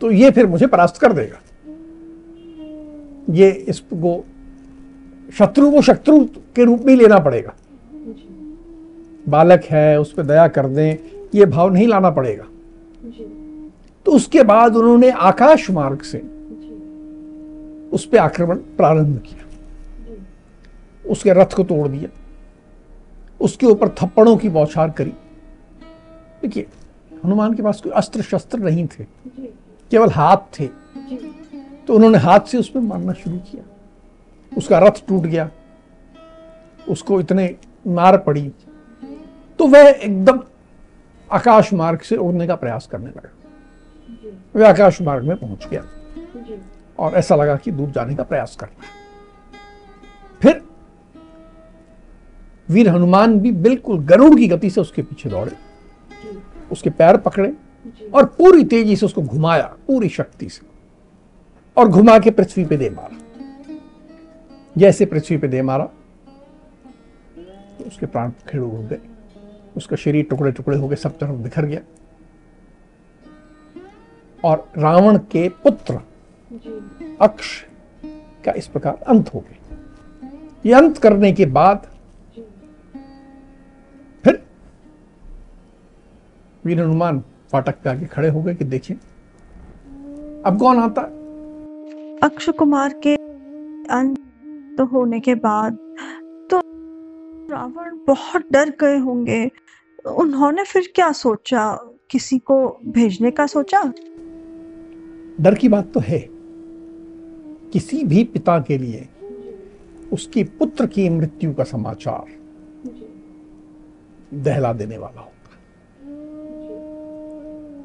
तो 0.00 0.10
ये 0.10 0.30
फिर 0.30 0.46
मुझे 0.46 0.66
परास्त 0.66 0.96
कर 0.96 1.12
देगा। 1.12 1.40
ये 3.34 3.50
इसको 3.68 4.24
शत्रु 5.38 5.70
को 5.70 5.82
शत्रु 5.82 6.18
के 6.56 6.64
रूप 6.64 6.82
में 6.82 6.94
लेना 6.96 7.18
पड़ेगा। 7.18 7.54
बालक 9.28 9.64
है 9.64 10.00
उस 10.00 10.12
पर 10.12 10.22
दया 10.22 10.46
कर 10.48 10.66
दें 10.66 11.17
ये 11.34 11.46
भाव 11.46 11.72
नहीं 11.72 11.88
लाना 11.88 12.10
पड़ेगा। 12.10 12.44
तो 14.06 14.12
उसके 14.12 14.42
बाद 14.42 14.76
उन्होंने 14.76 15.10
आकाश 15.10 15.70
मार्ग 15.70 16.00
से 16.00 16.18
उस 17.92 18.06
पर 18.06 18.18
आक्रमण 18.18 18.56
प्रारंभ 18.56 19.18
किया। 19.18 19.44
उसके 21.10 21.32
रथ 21.32 21.54
को 21.56 21.64
तोड़ 21.64 21.88
दिया। 21.88 22.08
उसके 23.40 23.66
ऊपर 23.66 23.88
थप्पड़ों 23.88 24.36
की 24.36 24.48
बौछार 24.48 24.90
करी। 24.90 25.12
देखिए 26.42 26.66
हनुमान 27.24 27.54
के 27.54 27.62
पास 27.62 27.80
कोई 27.80 27.92
अस्त्र 27.92 28.22
शस्त्र 28.22 28.58
नहीं 28.58 28.86
थे। 28.86 29.04
केवल 29.90 30.08
हाथ 30.08 30.36
थे। 30.60 30.66
तो 31.86 31.94
उन्होंने 31.94 32.18
हाथ 32.18 32.40
से 32.40 32.58
उस 32.58 32.68
पर 32.68 32.80
मारना 32.80 33.12
शुरू 33.12 33.38
किया। 33.38 33.64
उसका 34.56 34.78
रथ 34.78 35.06
टूट 35.08 35.22
गया। 35.22 35.50
उसको 36.88 37.20
इतने 37.20 37.56
मार 37.86 38.18
पड़ी। 38.18 38.52
तो 39.58 39.66
वह 39.66 39.88
एकदम 39.88 40.40
आकाश 41.32 41.72
मार्ग 41.72 42.00
से 42.00 42.16
उड़ने 42.16 42.46
का 42.46 42.54
प्रयास 42.54 42.88
करने 42.92 43.06
लगा। 43.06 43.30
वह 44.56 44.68
आकाश 44.68 45.00
मार्ग 45.02 45.24
में 45.24 45.36
पहुँच 45.36 45.66
गया। 45.66 45.82
और 46.98 47.14
ऐसा 47.14 47.36
लगा 47.36 47.56
कि 47.56 47.70
दूर 47.70 47.90
जाने 47.90 48.14
का 48.14 48.22
प्रयास 48.22 48.56
कर 48.60 48.66
रहा 48.66 48.82
फिर 50.42 50.62
वीर 52.68 52.88
हनुमान 52.88 53.38
भी 53.40 53.52
बिल्कुल 53.52 53.98
गरुड़ 54.04 54.34
की 54.36 54.48
गति 54.48 54.70
से 54.70 54.80
उसके 54.80 55.02
पीछे 55.02 55.28
दौड़े। 55.28 55.52
उसके 56.72 56.90
पैर 56.90 57.16
पकड़े 57.16 57.52
और 58.14 58.24
पूरी 58.28 58.64
तेज़ी 58.64 58.96
से 58.96 59.06
उसको 59.06 59.22
घुमाया, 59.22 59.66
पूरी 59.86 60.08
शक्ति 60.08 60.48
से। 60.48 60.66
और 61.76 61.88
घुमा 61.88 62.18
के 62.18 62.30
पृथ्वी 62.30 62.64
पे 62.64 62.76
दे 62.76 62.90
मारा। 62.90 63.16
जैसे 64.76 65.06
पृथ्वी 65.06 65.36
पे 65.36 65.48
दे 65.48 65.62
मारा 65.62 65.84
तो 67.78 67.84
उसके 67.84 68.06
प्राण 68.06 68.30
खेड़ 68.48 68.62
उड़ 68.62 68.84
गए। 68.86 69.00
उसका 69.78 69.96
शरीर 69.96 70.24
टुकड़े 70.30 70.52
टुकड़े 70.52 70.76
हो 70.76 70.88
गए 70.88 70.96
सब 70.96 71.18
तरफ़ 71.18 71.42
बिखर 71.42 71.64
गया। 71.64 71.80
और 74.44 74.68
रावण 74.78 75.18
के 75.32 75.48
पुत्र 75.64 76.00
अक्ष 77.20 77.48
का 78.44 78.52
इस 78.52 78.66
प्रकार 78.66 79.02
अंत 79.06 79.34
हो 79.34 79.40
गया 79.40 79.76
ये 80.66 80.72
अंत 80.74 80.98
करने 80.98 81.32
के 81.32 81.46
बाद 81.46 81.86
फिर 84.24 84.42
वीर 86.64 86.80
हनुमान 86.80 87.22
फाटक 87.52 87.74
पे 87.84 87.90
आगे 87.90 88.06
खड़े 88.06 88.28
हो 88.28 88.42
गए 88.42 88.54
कि 88.54 88.64
देखिए 88.64 88.96
अब 90.46 90.58
कौन 90.58 90.78
आता? 90.78 91.02
अक्ष 92.22 92.48
कुमार 92.48 92.94
के 93.02 93.14
अंत 93.90 94.80
होने 94.92 95.20
के 95.20 95.34
बाद 95.34 95.78
रावण 97.58 97.98
बहुत 98.06 98.44
डर 98.52 98.68
गए 98.80 98.98
होंगे। 98.98 99.50
उन्होंने 100.06 100.64
फिर 100.64 100.92
क्या 100.94 101.12
सोचा? 101.12 101.72
किसी 102.10 102.38
को 102.38 102.78
भेजने 102.86 103.30
का 103.30 103.46
सोचा? 103.46 103.92
डर 105.40 105.54
की 105.54 105.68
बात 105.68 105.92
तो 105.94 106.00
है। 106.00 106.18
किसी 107.72 108.04
भी 108.04 108.24
पिता 108.24 108.58
के 108.60 108.78
लिए 108.78 109.08
उसके 110.12 110.44
पुत्र 110.44 110.86
की 110.86 111.08
मृत्यु 111.08 111.54
का 111.54 111.64
समाचार 111.64 112.24
दहला 114.34 114.72
देने 114.72 114.98
वाला 114.98 115.20
होता 115.20 115.56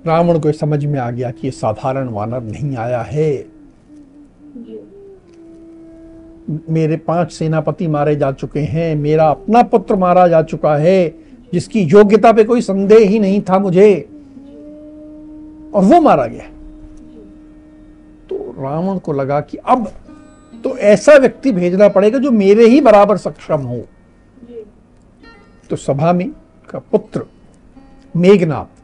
रावण 0.08 0.40
को 0.40 0.52
समझ 0.52 0.86
में 0.86 1.00
आ 1.00 1.12
गया 1.12 1.32
कि 1.32 1.52
साधारण 1.52 2.10
वानर 2.10 2.42
नहीं 2.42 2.76
आया 2.78 3.02
है। 3.02 3.32
मेरे 6.48 6.98
पाँच 6.98 7.32
सेनापति 7.32 7.88
मारे 7.88 8.16
जा 8.16 8.32
चुके 8.32 8.60
हैं, 8.60 8.96
मेरा 8.96 9.28
अपना 9.28 9.62
पुत्र 9.64 9.96
मारा 9.96 10.28
जा 10.28 10.42
चुका 10.44 10.76
है, 10.76 11.08
जिसकी 11.54 11.82
योग्यता 11.82 12.32
पे 12.34 12.44
कोई 12.44 12.62
संदेह 12.62 13.08
ही 13.10 13.20
नहीं 13.20 13.42
था 13.42 13.60
मुझे, 13.60 13.94
और 15.74 15.84
वो 15.84 16.02
मारा 16.02 16.26
गया। 16.26 16.48
तो 18.30 18.38
रावण 18.60 18.98
को 18.98 19.14
लगा 19.14 19.40
कि 19.42 19.58
अब 19.58 19.92
तो 20.64 20.78
ऐसा 20.78 21.16
व्यक्ति 21.18 21.52
भेजना 21.52 21.88
पड़ेगा 21.90 22.20
जो 22.20 22.32
मेरे 22.32 22.68
ही 22.68 22.82
बराबर 22.82 23.18
सक्षम 23.18 23.62
हो। 23.62 23.82
तो 25.70 25.76
सभा 25.76 26.14
में 26.14 26.30
का 26.70 26.80
पुत्र 26.82 27.26
मेघनाथ 28.16 28.82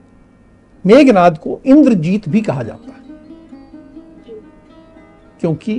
मेघनाथ 0.85 1.31
को 1.43 1.59
इंद्रजीत 1.65 2.27
भी 2.29 2.41
कहा 2.41 2.63
जाता 2.63 2.89
है, 2.89 2.97
क्योंकि 5.41 5.75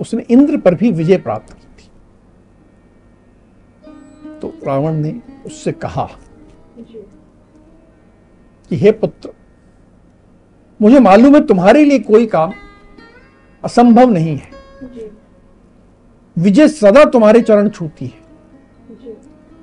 उसने 0.00 0.24
इंद्र 0.30 0.56
पर 0.56 0.74
भी 0.74 0.90
विजय 0.90 1.16
प्राप्त 1.16 1.52
की 1.52 1.60
थी। 1.60 1.90
तो 4.40 4.48
रावण 4.66 4.92
ने 4.92 5.20
उससे 5.46 5.72
कहा 5.72 6.10
कि, 8.70 8.76
हे 8.76 8.92
पुत्र, 8.92 9.30
मुझे 10.82 10.98
मालूम 10.98 11.34
है 11.34 11.46
तुम्हारे 11.46 11.84
लिए 11.84 11.98
कोई 11.98 12.26
काम 12.26 12.52
असंभव 13.64 14.10
नहीं 14.10 14.36
है। 14.36 14.50
विजय 16.38 16.68
सदा 16.68 17.04
तुम्हारे 17.04 17.42
चरण 17.42 17.68
छूती 17.68 18.06
है। 18.06 18.24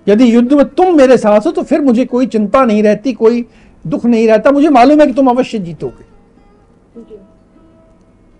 यदि 0.08 0.36
युद्ध 0.36 0.54
में 0.54 0.66
तुम 0.66 0.98
मेरे 0.98 1.18
साथ 1.18 1.40
हो 1.40 1.52
तो 1.52 1.64
फिर 1.64 1.82
मुझे 1.82 2.06
कोई 2.06 2.28
चिंता 2.28 2.66
नहीं 2.66 2.84
रहती, 2.84 3.14
कोई 3.14 3.46
दुख 3.88 4.06
नहीं 4.06 4.28
रहता। 4.28 4.52
मुझे 4.52 4.70
मालूम 4.70 5.00
है 5.02 5.08
कि 5.08 5.14
तुम 5.14 5.28
अवश्य 5.28 5.60
जीतोगे। 5.60 6.12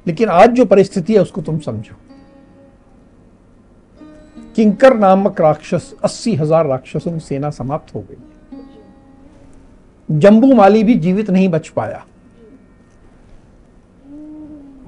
लेकिन 0.06 0.30
आज 0.30 0.50
जो 0.50 0.66
परिस्थिति 0.66 1.14
है, 1.14 1.22
उसको 1.22 1.42
तुम 1.42 1.60
समझो। 1.60 1.96
किंकर 4.56 4.98
नामक 4.98 5.42
राक्षस, 5.42 5.94
अस्सी 6.04 6.34
हज़ार 6.36 6.66
राक्षसों 6.66 7.12
की 7.12 7.20
सेना 7.20 7.50
समाप्त 7.50 7.94
हो 7.96 8.02
गई। 8.02 8.18
जंबू 10.10 10.54
माली 10.56 10.84
भी 10.84 10.94
जीवित 10.96 11.30
नहीं 11.30 11.50
बच 11.50 11.68
पाया। 11.70 12.04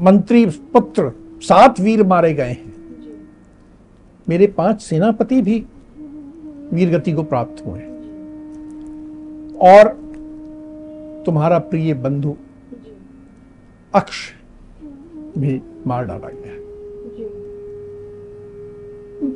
मंत्री 0.01 0.45
पुत्र 0.73 1.11
सात 1.43 1.79
वीर 1.79 2.03
मारे 2.03 2.33
गए 2.33 2.49
हैं। 2.49 2.73
मेरे 4.27 4.47
पाँच 4.47 4.81
सेनापति 4.81 5.41
भी 5.41 5.59
वीरगति 6.73 7.11
को 7.13 7.23
प्राप्त 7.23 7.65
हुए 7.65 7.81
और 9.63 9.87
तुम्हारा 11.25 11.59
प्रिय 11.61 11.93
बंधु 11.93 12.35
अक्ष 13.93 14.19
भी 15.37 15.61
मार 15.87 16.05
डाला 16.05 16.29
गया 16.29 16.53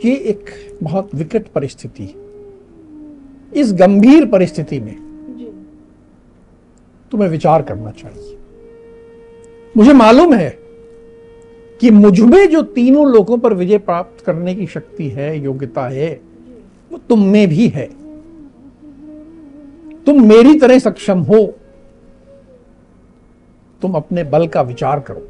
ये 0.05 0.15
एक 0.15 0.49
बहुत 0.83 1.15
विकट 1.15 1.47
परिस्थिति 1.47 2.03
है 2.03 2.25
इस 3.61 3.73
गंभीर 3.73 4.25
परिस्थिति 4.25 4.79
में 4.79 4.95
तुम्हें 7.11 7.29
विचार 7.29 7.61
करना 7.61 7.91
चाहिए। 7.91 8.37
मुझे 9.77 9.93
मालूम 9.93 10.33
है 10.33 10.49
कि 11.81 11.91
मुझमें 11.91 12.47
जो 12.49 12.61
तीनों 12.61 13.07
लोगों 13.07 13.37
पर 13.37 13.53
विजय 13.53 13.77
प्राप्त 13.77 14.25
करने 14.25 14.55
की 14.55 14.67
शक्ति 14.67 15.07
है 15.09 15.39
योग्यता 15.39 15.87
है 15.87 16.21
वो 16.91 16.97
तुम 16.97 17.25
में 17.25 17.47
भी 17.47 17.67
है। 17.67 17.85
तुम 20.03 20.27
मेरी 20.27 20.59
तरह 20.59 20.79
सक्षम 20.79 21.19
हो। 21.19 21.45
तुम 23.81 23.95
अपने 23.95 24.23
बल 24.23 24.47
का 24.47 24.61
विचार 24.61 24.99
करो। 24.99 25.27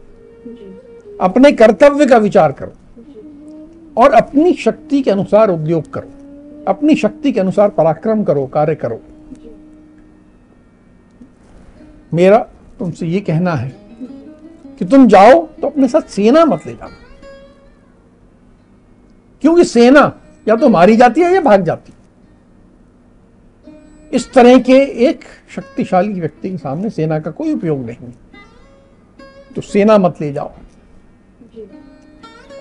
अपने 1.22 1.52
कर्तव्य 1.52 2.06
का 2.06 2.18
विचार 2.18 2.52
करो 2.52 2.74
और 3.98 4.14
अपनी 4.14 4.54
शक्ति 4.56 5.02
के 5.02 5.12
अनुसार 5.12 5.50
उद्योग 5.50 5.90
करो। 5.94 6.10
अपनी 6.68 6.96
शक्ति 6.96 7.32
के 7.32 7.40
अनुसार 7.40 7.70
पराक्रम 7.70 8.24
करो, 8.24 8.46
कार्य 8.46 8.76
करो। 8.76 9.00
मेरा 12.14 12.38
तुमसे 12.80 13.08
ये 13.08 13.20
कहना 13.22 13.54
है 13.54 13.70
कि 14.80 14.86
तुम 14.86 15.08
जाओ 15.08 15.46
तो 15.62 15.68
अपने 15.68 15.88
साथ 15.88 16.10
सेना 16.10 16.46
मत 16.46 16.66
ले 16.68 16.74
जाना 16.74 16.96
क्योंकि 19.44 19.64
सेना 19.64 20.12
या 20.48 20.56
तो 20.56 20.70
मारी 20.70 20.96
जाती 20.98 21.22
है 21.22 21.34
या 21.34 21.42
भाग 21.42 21.64
जाती 21.64 21.92
है। 21.92 21.98
इस 24.12 24.32
तरह 24.34 24.58
के 24.60 24.78
एक 25.08 25.24
शक्तिशाली 25.56 26.20
व्यक्ति 26.20 26.50
के 26.50 26.58
सामने 26.58 26.90
सेना 26.90 27.20
का 27.20 27.32
कोई 27.32 27.54
उपयोग 27.54 27.86
नहीं। 27.86 28.12
तो 29.58 29.62
सेना 29.62 29.98
मत 29.98 30.16
ले 30.22 30.34
जाओ। 30.34 30.52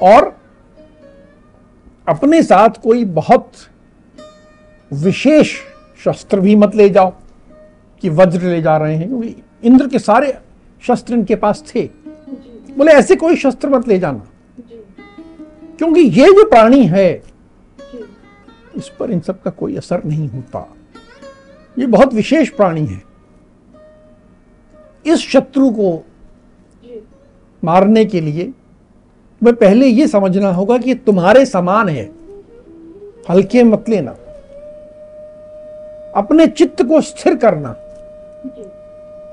और 0.03 0.41
अपने 2.09 2.43
साथ 2.43 2.69
कोई 2.83 3.05
बहुत 3.05 3.53
विशेष 4.93 5.57
शस्त्र 6.05 6.41
भी 6.41 6.57
मत 6.57 6.75
ले 6.75 6.88
जाओ 6.91 7.12
कि 8.00 8.09
वज्र 8.09 8.43
ले 8.43 8.62
जा 8.62 8.76
रहे 8.76 8.97
हैं, 8.97 9.09
क्योंकि 9.09 9.37
इंद्र 9.65 9.88
के 9.88 9.99
सारे 9.99 10.38
शस्त्र 10.83 11.15
इनके 11.15 11.35
पास 11.35 11.73
थे। 11.75 11.91
बोले, 12.76 12.93
ऐसे 12.93 13.17
कोई 13.17 13.37
शस्त्र 13.37 13.69
मत 13.69 13.88
ले 13.88 13.99
जाना। 13.99 14.26
क्योंकि 15.79 16.00
ये 16.00 16.26
जो 16.26 16.49
प्राणी 16.49 16.87
है, 16.87 17.23
इस 18.76 18.88
पर 18.88 19.11
इन 19.11 19.21
सब 19.21 19.43
का 19.43 19.50
कोई 19.50 19.76
असर 19.76 20.05
नहीं 20.05 20.29
होता। 20.29 20.75
ये 21.79 21.87
बहुत 21.87 22.15
विशेष 22.15 22.50
प्राणी 22.50 22.87
है। 22.87 23.03
इस 25.07 25.19
शत्रु 25.19 25.71
को 25.71 26.07
मारने 27.67 28.05
के 28.05 28.21
लिए 28.21 28.53
मैं 29.43 29.55
पहले 29.55 29.87
ये 29.87 30.07
समझना 30.07 30.51
होगा 30.53 30.79
कि 30.79 30.95
तुम्हारे 30.95 31.45
समान 31.47 31.89
है। 31.89 32.05
हल्के 33.31 33.63
मत 33.63 33.89
लेना। 33.89 34.11
अपने 36.17 36.47
चित्त 36.47 36.83
को 36.83 37.01
स्थिर 37.01 37.37
करना। 37.37 37.75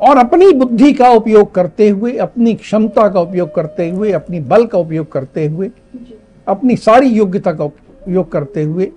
और 0.01 0.17
अपनी 0.17 0.51
बुद्धि 0.53 0.91
का 0.93 1.09
उपयोग 1.09 1.53
करते 1.55 1.89
हुए 1.89 2.15
अपनी 2.17 2.53
क्षमता 2.53 3.07
का 3.09 3.19
उपयोग 3.19 3.53
करते 3.55 3.89
हुए 3.89 4.11
अपनी 4.11 4.39
बल 4.39 4.65
का 4.65 4.77
उपयोग 4.77 5.11
करते 5.11 5.45
हुए 5.47 5.69
अपनी 6.47 6.75
सारी 6.75 7.07
योग्यता 7.07 7.53
का 7.53 7.63
उपयोग 7.63 8.31
करते 8.31 8.63
हुए 8.63 8.91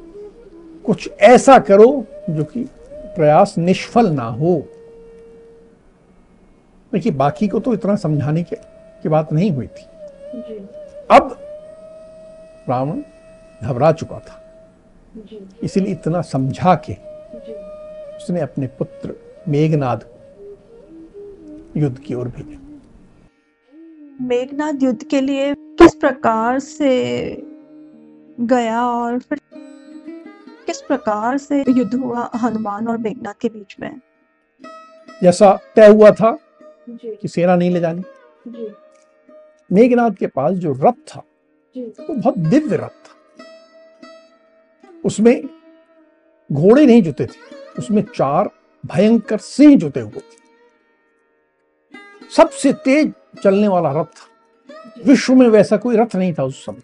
कुछ 0.85 1.09
ऐसा 1.21 1.59
करो 1.59 2.05
जो 2.31 2.45
कि 2.45 2.65
प्रयास 3.17 3.55
निष्फल 3.59 4.11
ना 4.11 4.25
हो। 4.31 4.55
देखिए 6.93 7.13
बाकी 7.13 7.49
को 7.49 7.61
तो 7.61 7.75
इतना 7.75 7.97
समझाने 7.97 8.43
की, 8.43 8.57
की 9.03 9.09
बात 9.09 9.33
नहीं 9.33 9.51
हुई 9.51 9.67
थी। 9.67 9.87
जी। 10.35 10.59
अब 11.11 11.37
रावण 12.69 13.03
घबरा 13.63 13.93
चुका 13.93 14.19
था। 14.19 14.43
इसलिए 15.63 15.93
इतना 15.93 16.23
समझा 16.23 16.75
के 16.89 16.95
उसने 18.17 18.41
अपने 18.41 18.67
पुत्र 18.67 19.15
मेघनाद 19.49 20.05
को 20.05 21.81
युद्ध 21.81 21.99
की 21.99 22.15
ओर 22.15 22.29
भेजा। 22.29 22.59
मेघनाद 24.21 24.83
युद्ध 24.83 25.03
के 25.05 25.21
लिए 25.21 25.55
किस 25.55 25.95
प्रकार 25.95 26.59
से 26.59 26.91
गया 28.41 28.83
और 28.83 29.19
फिर 29.19 29.41
किस 30.67 30.81
प्रकार 30.81 31.39
से 31.39 31.65
युद्ध 31.69 31.95
हुआ 31.95 32.31
हनुमान 32.37 32.89
और 32.89 32.99
मेघनाथ 32.99 33.35
के 33.41 33.49
बीच 33.49 33.77
में? 33.81 34.01
जैसा 35.23 35.59
तय 35.77 35.87
हुआ 35.87 36.11
था 36.11 36.39
कि 36.91 37.29
सेना 37.29 37.57
नहीं 37.57 37.71
ले 37.71 37.81
जानी। 37.81 38.03
मेघनाथ 39.73 40.11
के 40.11 40.27
पास 40.27 40.53
जो 40.53 40.73
रथ 40.73 41.09
था 41.09 41.23
वो 41.77 41.89
तो 41.89 42.15
बहुत 42.15 42.39
दिव्य 42.39 42.77
रथ 42.77 42.89
था। 42.89 43.15
उसमें 45.05 45.45
घोड़े 46.53 46.87
नहीं 46.87 47.03
जुते 47.03 47.27
थे 47.27 47.57
उसमें 47.79 48.03
चार 48.15 48.51
भयंकर 48.87 49.39
सिंह 49.39 49.77
जुते 49.79 50.01
हुए 50.01 50.21
थे। 50.21 50.37
सबसे 52.37 52.73
तेज 52.73 53.13
चलने 53.45 53.69
वाला 53.69 53.91
रथ 54.01 54.05
था। 54.05 54.29
विश्व 55.07 55.35
में 55.35 55.49
वैसा 55.49 55.77
कोई 55.77 55.97
रथ 55.97 56.17
नहीं 56.17 56.35
था 56.35 56.45
उस 56.45 56.65
समय। 56.65 56.83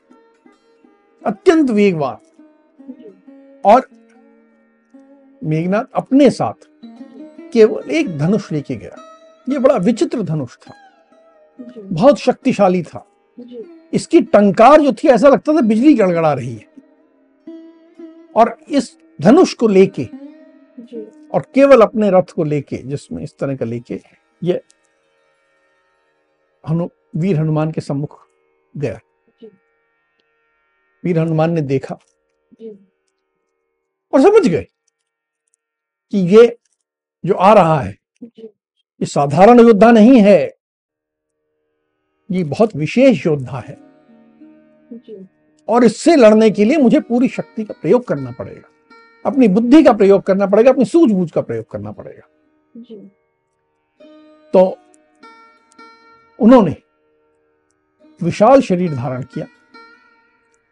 अत्यंत 1.26 1.70
वेगवान। 1.70 2.16
और 3.64 3.88
मेघनाथ 5.44 5.84
अपने 5.94 6.30
साथ 6.30 6.68
केवल 7.52 7.90
एक 7.90 8.18
धनुष 8.18 8.52
लेके 8.52 8.76
गया। 8.76 8.96
ये 9.48 9.58
बड़ा 9.58 9.76
विचित्र 9.76 10.22
धनुष 10.22 10.56
था। 10.56 10.74
बहुत 11.78 12.18
शक्तिशाली 12.18 12.82
था। 12.82 13.06
इसकी 13.92 14.20
टंकार 14.22 14.80
जो 14.80 14.92
थी 14.92 15.08
ऐसा 15.08 15.28
लगता 15.28 15.52
था 15.52 15.60
बिजली 15.60 15.94
गड़गड़ा 15.94 16.32
रही 16.32 16.54
है। 16.54 16.70
और 18.36 18.56
इस 18.68 18.96
धनुष 19.18 19.54
को 19.54 19.68
लेके 19.68 20.04
और 21.34 21.42
केवल 21.54 21.82
अपने 21.82 22.10
रथ 22.10 22.32
को 22.36 22.44
लेके 22.44 22.76
जिसमें 22.78 23.22
इस 23.22 23.36
तरह 23.38 23.56
का 23.56 23.64
लेके 23.64 24.00
ये 24.42 24.60
हनु 26.64 26.88
वीर 27.16 27.36
हनुमान 27.36 27.72
के 27.72 27.80
सम्मुख 27.80 28.18
गया। 28.74 28.98
वीर 31.04 31.18
हनुमान 31.18 31.52
ने 31.52 31.60
देखा 31.60 31.94
और 34.12 34.20
समझ 34.20 34.46
गए 34.48 34.66
कि 36.12 36.18
ये 36.36 36.56
जो 37.24 37.34
आ 37.34 37.52
रहा 37.54 37.80
है 37.80 37.96
ये 38.22 39.06
साधारण 39.06 39.60
योद्धा 39.60 39.90
नहीं 39.90 40.20
है 40.20 40.61
ये 42.32 42.44
बहुत 42.44 42.76
विशेष 42.76 43.26
योद्धा 43.26 43.58
है। 43.58 43.74
और 45.68 45.84
इससे 45.84 46.16
लड़ने 46.16 46.50
के 46.50 46.64
लिए 46.64 46.76
मुझे 46.76 47.00
पूरी 47.00 47.28
शक्ति 47.28 47.64
का 47.64 47.74
प्रयोग 47.82 48.04
करना 48.04 48.30
पड़ेगा। 48.30 48.68
अपनी 49.24 49.48
बुद्धि 49.48 49.82
का 49.82 49.92
प्रयोग 49.92 50.22
करना 50.22 50.46
पड़ेगा 50.46 50.70
अपनी 50.70 50.84
सूझबूझ 50.84 51.30
का 51.30 51.40
प्रयोग 51.40 51.70
करना 51.70 51.92
पड़ेगा। 51.92 52.28
तो 54.54 54.78
उन्होंने 56.38 56.76
विशाल 58.20 58.60
शरीर 58.60 58.94
धारण 58.94 59.22
किया 59.24 59.46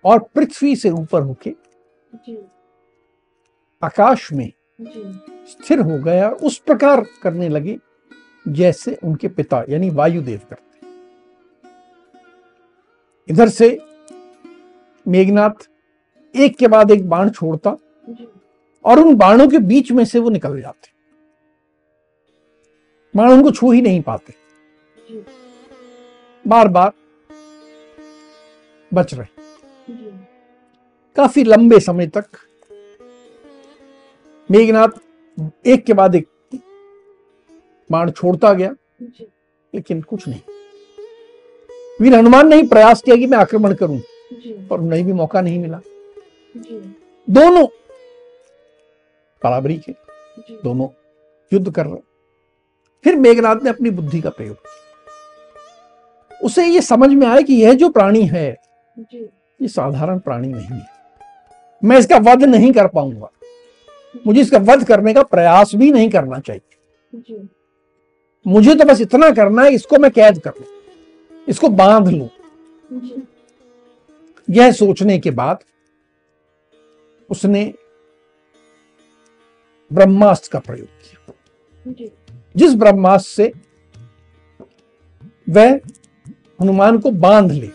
और 0.05 0.19
पृथ्वी 0.35 0.75
से 0.77 0.91
ऊपर 0.91 1.23
होके 1.23 1.55
आकाश 3.83 4.33
में 4.33 4.51
स्थिर 5.49 5.81
हो 5.81 5.99
गया 5.99 6.29
और 6.29 6.35
उस 6.37 6.59
प्रकार 6.59 7.05
करने 7.23 7.49
लगे 7.49 7.79
जैसे 8.47 8.95
उनके 9.05 9.29
पिता 9.29 9.63
यानी 9.69 9.91
वायुदेव 9.91 10.41
करते। 10.51 10.70
इधर 13.31 13.49
से 13.49 13.79
मेघनाथ 15.07 15.69
एक 16.35 16.57
के 16.59 16.69
बाद 16.69 16.91
एक 16.91 17.09
बाण 17.09 17.31
छोड़ता 17.31 17.77
और 18.85 18.99
उन 18.99 19.15
बाणों 19.17 19.49
के 19.49 19.59
बीच 19.59 19.93
में 19.93 20.05
से 20.05 20.19
वो 20.19 20.31
निकल 20.31 20.61
जाते। 20.61 20.89
बाण 23.15 23.33
उनको 23.33 23.51
छू 23.51 23.73
ही 23.73 23.83
नहीं 23.83 24.03
पाते। 24.03 24.35
बार 26.45 26.69
बार 26.69 26.93
बच 28.93 29.15
रहे। 29.15 29.39
काफ़ी 31.17 31.45
लंबे 31.45 31.81
समय 31.81 32.07
तक 32.07 32.27
मेघनाथ 34.51 35.01
एक 35.67 35.85
के 35.85 35.93
बाद 35.93 36.15
एक 36.15 36.29
बाण 37.91 38.11
छोड़ता 38.11 38.53
गया 38.53 38.75
लेकिन 39.03 40.03
कुछ 40.03 40.29
नहीं। 40.29 40.41
वीर 42.01 42.15
हनुमान 42.15 42.49
ने 42.49 42.57
ही 42.57 42.63
प्रयास 42.67 43.03
किया 43.03 43.17
कि 43.17 43.27
मैं 43.27 43.39
आक्रमण 43.39 43.75
करूँ 43.75 44.01
पर 44.69 44.81
उन्हें 44.81 45.05
भी 45.07 45.13
मौका 45.13 45.41
नहीं 45.41 45.59
मिला। 45.59 45.81
दोनों 47.29 47.67
बराबरी 49.43 49.77
के 49.79 49.93
दोनों 50.65 50.89
युद्ध 51.53 51.71
कर 51.71 51.87
रहे। 51.87 52.01
फिर 53.05 53.17
मेघनाथ 53.17 53.57
ने 53.65 53.71
अपनी 53.71 53.91
बुद्धि 53.91 54.21
का 54.21 54.31
प्रयोग 54.31 54.57
किया। 54.57 56.39
उसे 56.45 56.67
ये 56.67 56.81
समझ 56.81 57.11
में 57.11 57.27
आया 57.27 57.41
कि 57.41 57.55
यह 57.55 57.75
जो 57.75 57.89
प्राणी 57.89 58.23
है 58.27 58.49
ये 58.97 59.69
साधारण 59.69 60.19
प्राणी 60.19 60.49
नहीं 60.49 60.65
है। 60.65 60.87
मैं 61.83 61.99
इसका 61.99 62.17
वध 62.23 62.45
नहीं 62.45 62.73
कर 62.73 62.87
पाऊँगा। 62.87 63.31
मुझे 64.27 64.41
इसका 64.41 64.59
वध 64.63 64.85
करने 64.85 65.15
का 65.15 65.23
प्रयास 65.23 65.75
भी 65.75 65.91
नहीं 65.93 66.11
करना 66.11 66.39
चाहिए। 66.39 67.47
मुझे 68.47 68.75
तो 68.75 68.85
बस 68.85 69.01
इतना 69.01 69.31
करना 69.31 69.63
है 69.63 69.73
इसको 69.75 69.99
मैं 69.99 70.11
कैद 70.11 70.39
कर 70.39 70.51
लू 70.51 70.65
इसको 71.49 71.69
बाँध 71.69 72.09
लू। 72.09 72.29
यह 74.49 74.73
सोचने 74.73 75.19
के 75.19 75.31
बाद 75.31 75.59
उसने 77.31 77.63
ब्रह्मास्त्र 79.91 80.51
का 80.53 80.59
प्रयोग 80.59 80.89
किया। 81.03 82.09
जिस 82.57 82.75
ब्रह्मास्त्र 82.75 83.31
से 83.31 83.53
वह 85.49 85.81
हनुमान 86.61 86.99
को 86.99 87.11
बाँध 87.11 87.53
ले 87.53 87.71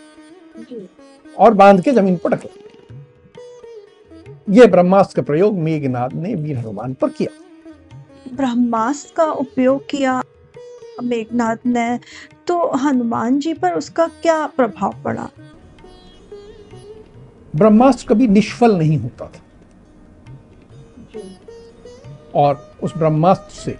और 1.38 1.54
बाँध 1.54 1.82
के 1.84 1.92
ज़मीन 1.92 2.16
पर 2.16 2.30
ढकले 2.30 2.64
यह 4.50 4.66
ब्रह्मास्त्र 4.66 5.16
का 5.16 5.22
प्रयोग 5.22 5.54
मेघनाथ 5.58 6.10
ने 6.14 6.34
वीर 6.34 6.56
हनुमान 6.56 6.94
पर 6.94 7.08
किया। 7.08 7.30
ब्रह्मास्त्र 8.34 9.14
का 9.16 9.24
उपयोग 9.32 9.88
किया। 9.88 10.22
मेघनाथ 11.02 11.66
ने 11.66 11.98
तो 12.48 12.70
हनुमान 12.76 13.38
जी 13.38 13.52
पर 13.54 13.72
उसका 13.72 14.06
क्या 14.22 14.46
प्रभाव 14.46 14.94
पड़ा? 15.04 15.28
ब्रह्मास्त्र 17.56 18.06
कभी 18.08 18.26
निष्फल 18.28 18.76
नहीं 18.78 18.98
होता 18.98 19.26
था। 19.26 19.40
और 22.34 22.76
उस 22.82 22.96
ब्रह्मास्त्र 22.96 23.54
से 23.54 23.76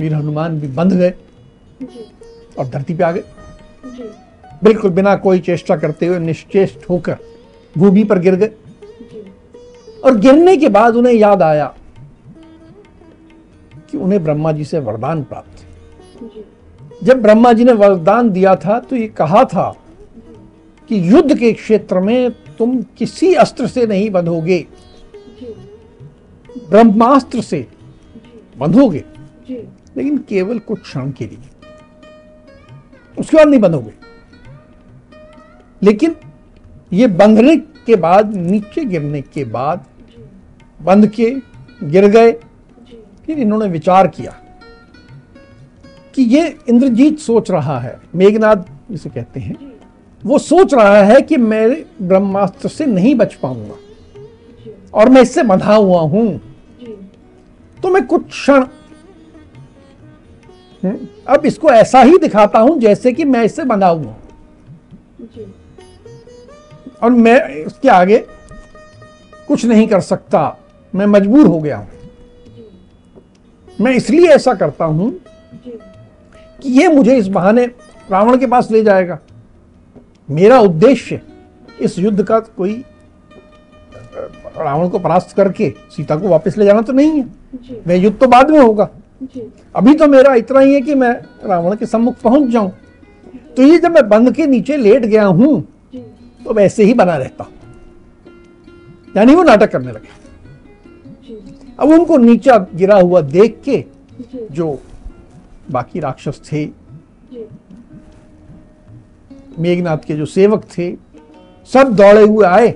वीर 0.00 0.14
हनुमान 0.14 0.60
भी 0.60 0.68
बंध 0.68 0.92
गए 0.92 1.14
और 2.58 2.66
धरती 2.66 2.94
पे 2.94 3.04
आ 3.04 3.12
गए। 3.12 3.24
बिल्कुल 4.64 4.90
बिना 4.90 5.14
कोई 5.16 5.40
चेष्टा 5.40 5.76
करते 5.76 6.06
हुए 6.06 6.18
निश्चेष्ट 6.18 6.88
होकर 6.90 7.16
भूमि 7.78 8.04
पर 8.04 8.18
गिर 8.18 8.34
गए। 8.34 8.50
और 10.04 10.18
गिरने 10.18 10.56
के 10.56 10.68
बाद 10.68 10.96
उन्हें 10.96 11.14
याद 11.14 11.42
आया 11.42 11.74
कि 13.90 13.98
उन्हें 13.98 14.22
ब्रह्मा 14.24 14.52
जी 14.52 14.64
से 14.64 14.78
वरदान 14.78 15.22
प्राप्त 15.24 15.51
जब 17.02 17.22
ब्रह्मा 17.22 17.52
जी 17.52 17.64
ने 17.64 17.72
वरदान 17.72 18.30
दिया 18.30 18.54
था 18.56 18.78
तो 18.80 18.96
ये 18.96 19.06
कहा 19.08 19.44
था 19.44 19.70
कि 20.90 21.12
युद्ध 21.12 21.38
के 21.38 21.52
क्षेत्र 21.52 22.00
में 22.00 22.30
तुम 22.58 22.82
किसी 22.98 23.32
अस्त्र 23.34 23.66
से 23.66 23.86
नहीं 23.86 24.10
बंधोगे। 24.10 24.66
ब्रह्मास्त्र 26.70 27.40
से 27.40 27.66
बंधोगे 28.58 29.04
लेकिन 29.48 30.18
केवल 30.18 30.58
कुछ 30.58 30.80
क्षण 30.82 31.10
के 31.10 31.24
लिए। 31.24 31.38
उसके 33.18 33.36
बाद 33.36 33.48
नहीं 33.48 33.60
बंधोगे। 33.60 33.92
लेकिन 35.82 36.16
ये 36.92 37.06
बंधने 37.06 37.56
के 37.56 37.96
बाद 37.96 38.34
नीचे 38.36 38.84
गिरने 38.84 39.20
के 39.22 39.44
बाद 39.44 39.84
बंध 40.80 41.06
के 41.10 41.30
गिर 41.82 42.06
गए। 42.06 42.32
फिर 43.26 43.38
इन्होंने 43.38 43.66
विचार 43.66 44.06
किया। 44.08 44.36
कि 46.14 46.22
ये 46.22 46.46
इंद्रजीत 46.68 47.18
सोच 47.18 47.50
रहा 47.50 47.78
है 47.80 47.98
मेघनाथ 48.14 48.64
जिसे 48.90 49.10
कहते 49.10 49.40
हैं 49.40 49.56
वो 50.22 50.38
सोच 50.38 50.74
रहा 50.74 51.02
है 51.02 51.20
कि 51.22 51.36
मैं 51.36 51.68
ब्रह्मास्त्र 52.02 52.68
से 52.68 52.86
नहीं 52.86 53.14
बच 53.14 53.34
पाऊँगा 53.34 53.76
और 54.94 55.08
मैं 55.08 55.22
इससे 55.22 55.42
बंधा 55.42 55.74
हुआ 55.74 56.00
हूँ। 56.00 56.40
तो 57.78 57.90
मैं 57.90 58.04
कुछ 58.06 58.28
क्षण 58.28 58.64
हम्म, 60.82 60.96
अब 61.28 61.46
इसको 61.46 61.70
ऐसा 61.70 62.02
ही 62.02 62.18
दिखाता 62.18 62.58
हूँ 62.58 62.78
जैसे 62.80 63.12
कि 63.12 63.24
मैं 63.24 63.42
इससे 63.44 63.64
बंधा 63.64 63.88
हुआ 63.88 64.14
और 67.02 67.10
मैं 67.10 67.38
इसके 67.56 67.88
आगे 67.88 68.18
कुछ 69.48 69.64
नहीं 69.64 69.86
कर 69.88 70.00
सकता 70.00 70.56
मैं 70.94 71.06
मजबूर 71.06 71.46
हो 71.46 71.58
गया 71.60 71.76
हूँ। 71.76 71.88
मैं 73.68 73.92
इसलिए 73.92 74.28
ऐसा 74.28 74.54
करता 74.54 74.84
हूँ 74.84 75.10
कि 76.62 76.70
ये 76.70 76.88
मुझे 76.88 77.16
इस 77.16 77.28
बहाने 77.28 77.64
रावण 78.10 78.38
के 78.38 78.46
पास 78.46 78.70
ले 78.70 78.82
जाएगा। 78.84 79.18
मेरा 80.30 80.58
उद्देश्य 80.60 81.20
इस 81.80 81.98
युद्ध 81.98 82.22
का 82.22 82.38
कोई 82.40 82.74
रावण 84.56 84.88
को 84.88 84.98
परास्त 84.98 85.34
करके 85.36 85.72
सीता 85.90 86.16
को 86.16 86.28
वापस 86.28 86.58
ले 86.58 86.64
जाना 86.64 86.82
तो 86.82 86.92
नहीं 86.92 87.10
है। 87.12 87.82
वह 87.86 87.94
युद्ध 87.94 88.18
तो 88.18 88.26
बाद 88.28 88.50
में 88.50 88.58
होगा। 88.60 88.88
अभी 89.74 89.94
तो 89.94 90.06
मेरा 90.08 90.34
इतना 90.34 90.60
ही 90.60 90.74
है 90.74 90.80
कि 90.80 90.94
मैं 90.94 91.12
रावण 91.44 91.76
के 91.76 91.86
सम्मुख 91.86 92.20
पहुँच 92.22 92.50
जाऊँ। 92.50 92.70
तो 93.56 93.62
ये 93.62 93.78
जब 93.78 93.92
मैं 93.92 94.08
बंद 94.08 94.34
के 94.34 94.46
नीचे 94.46 94.76
लेट 94.76 95.04
गया 95.04 95.24
हूँ 95.24 95.60
तो 96.44 96.54
वैसे 96.54 96.84
ही 96.84 96.94
बना 96.94 97.16
रहता। 97.16 97.44
हूँ 97.44 97.52
यानी 99.16 99.34
वो 99.34 99.42
नाटक 99.42 99.70
करने 99.72 99.92
लगे। 99.92 100.20
अब 101.78 101.90
उनको 101.90 102.16
नीचा 102.18 102.56
गिरा 102.74 102.96
हुआ 102.96 103.20
देख 103.20 103.60
के 103.64 103.84
जो 104.52 104.78
बाकी 105.72 106.00
राक्षस 106.00 106.40
थे। 106.46 106.64
मेघनाथ 109.58 109.98
के 109.98 110.14
जो 110.14 110.26
सेवक 110.26 110.64
थे 110.68 110.94
सब 111.70 111.94
दौड़े 111.96 112.22
हुए 112.22 112.46
आए 112.46 112.74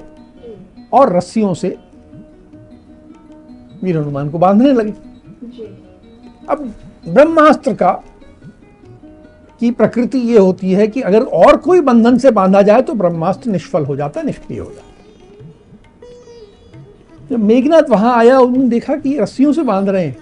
और 0.93 1.17
रस्सियों 1.17 1.55
से 1.55 1.69
वीर 3.83 3.99
हनुमान 3.99 4.31
को 4.31 4.39
बांधने 4.39 4.73
लगे। 4.73 4.93
अब 6.49 6.73
ब्रह्मास्त्र 7.09 7.75
का 7.75 7.93
की 9.61 9.71
प्रकृति 9.71 10.19
ये 10.21 10.39
होती 10.39 10.73
है 10.73 10.87
कि 10.89 11.01
अगर 11.01 11.23
और 11.23 11.57
कोई 11.57 11.81
बंधन 11.81 12.19
से 12.19 12.31
बांधा 12.31 12.63
जाए 12.63 12.83
तो 12.83 12.95
ब्रह्मास्त्र 12.95 13.51
निष्फल 13.51 13.85
हो 13.85 13.97
जाता 13.97 14.21
है 14.21 14.27
निष्क्रिय 14.27 14.59
हो 14.59 14.71
जाता। 14.71 14.85
जब 17.31 17.39
मेघनाथ 17.39 17.91
वहाँ 17.91 18.17
आया 18.19 18.39
उन्होंने 18.39 18.69
देखा 18.69 18.97
कि 18.97 19.19
रस्सियों 19.19 19.53
से 19.53 19.63
बाँध 19.63 19.89
रहे 19.89 20.07
हैं। 20.07 20.17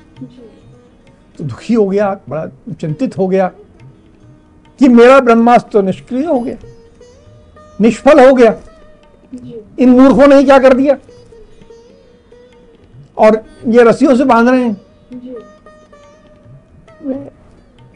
तो 1.38 1.44
दुखी 1.44 1.74
हो 1.74 1.86
गया 1.88 2.12
बड़ा 2.28 2.46
चिंतित 2.72 3.16
हो 3.18 3.26
गया 3.28 3.48
कि 4.80 4.88
मेरा 4.88 5.18
ब्रह्मास्त्र 5.20 5.70
तो 5.72 5.82
निष्क्रिय 5.82 6.24
हो 6.24 6.38
गया 6.40 6.56
निष्फल 7.80 8.26
हो 8.26 8.34
गया। 8.34 8.54
इन 9.78 9.90
मूर्खों 9.90 10.26
ने 10.26 10.42
क्या 10.44 10.58
कर 10.58 10.74
दिया? 10.74 10.96
और 13.16 13.42
ये 13.68 13.82
रस्सियों 13.82 14.14
से 14.16 14.24
बाँध 14.24 14.48
रहे 14.48 14.64
हैं। 14.64 14.76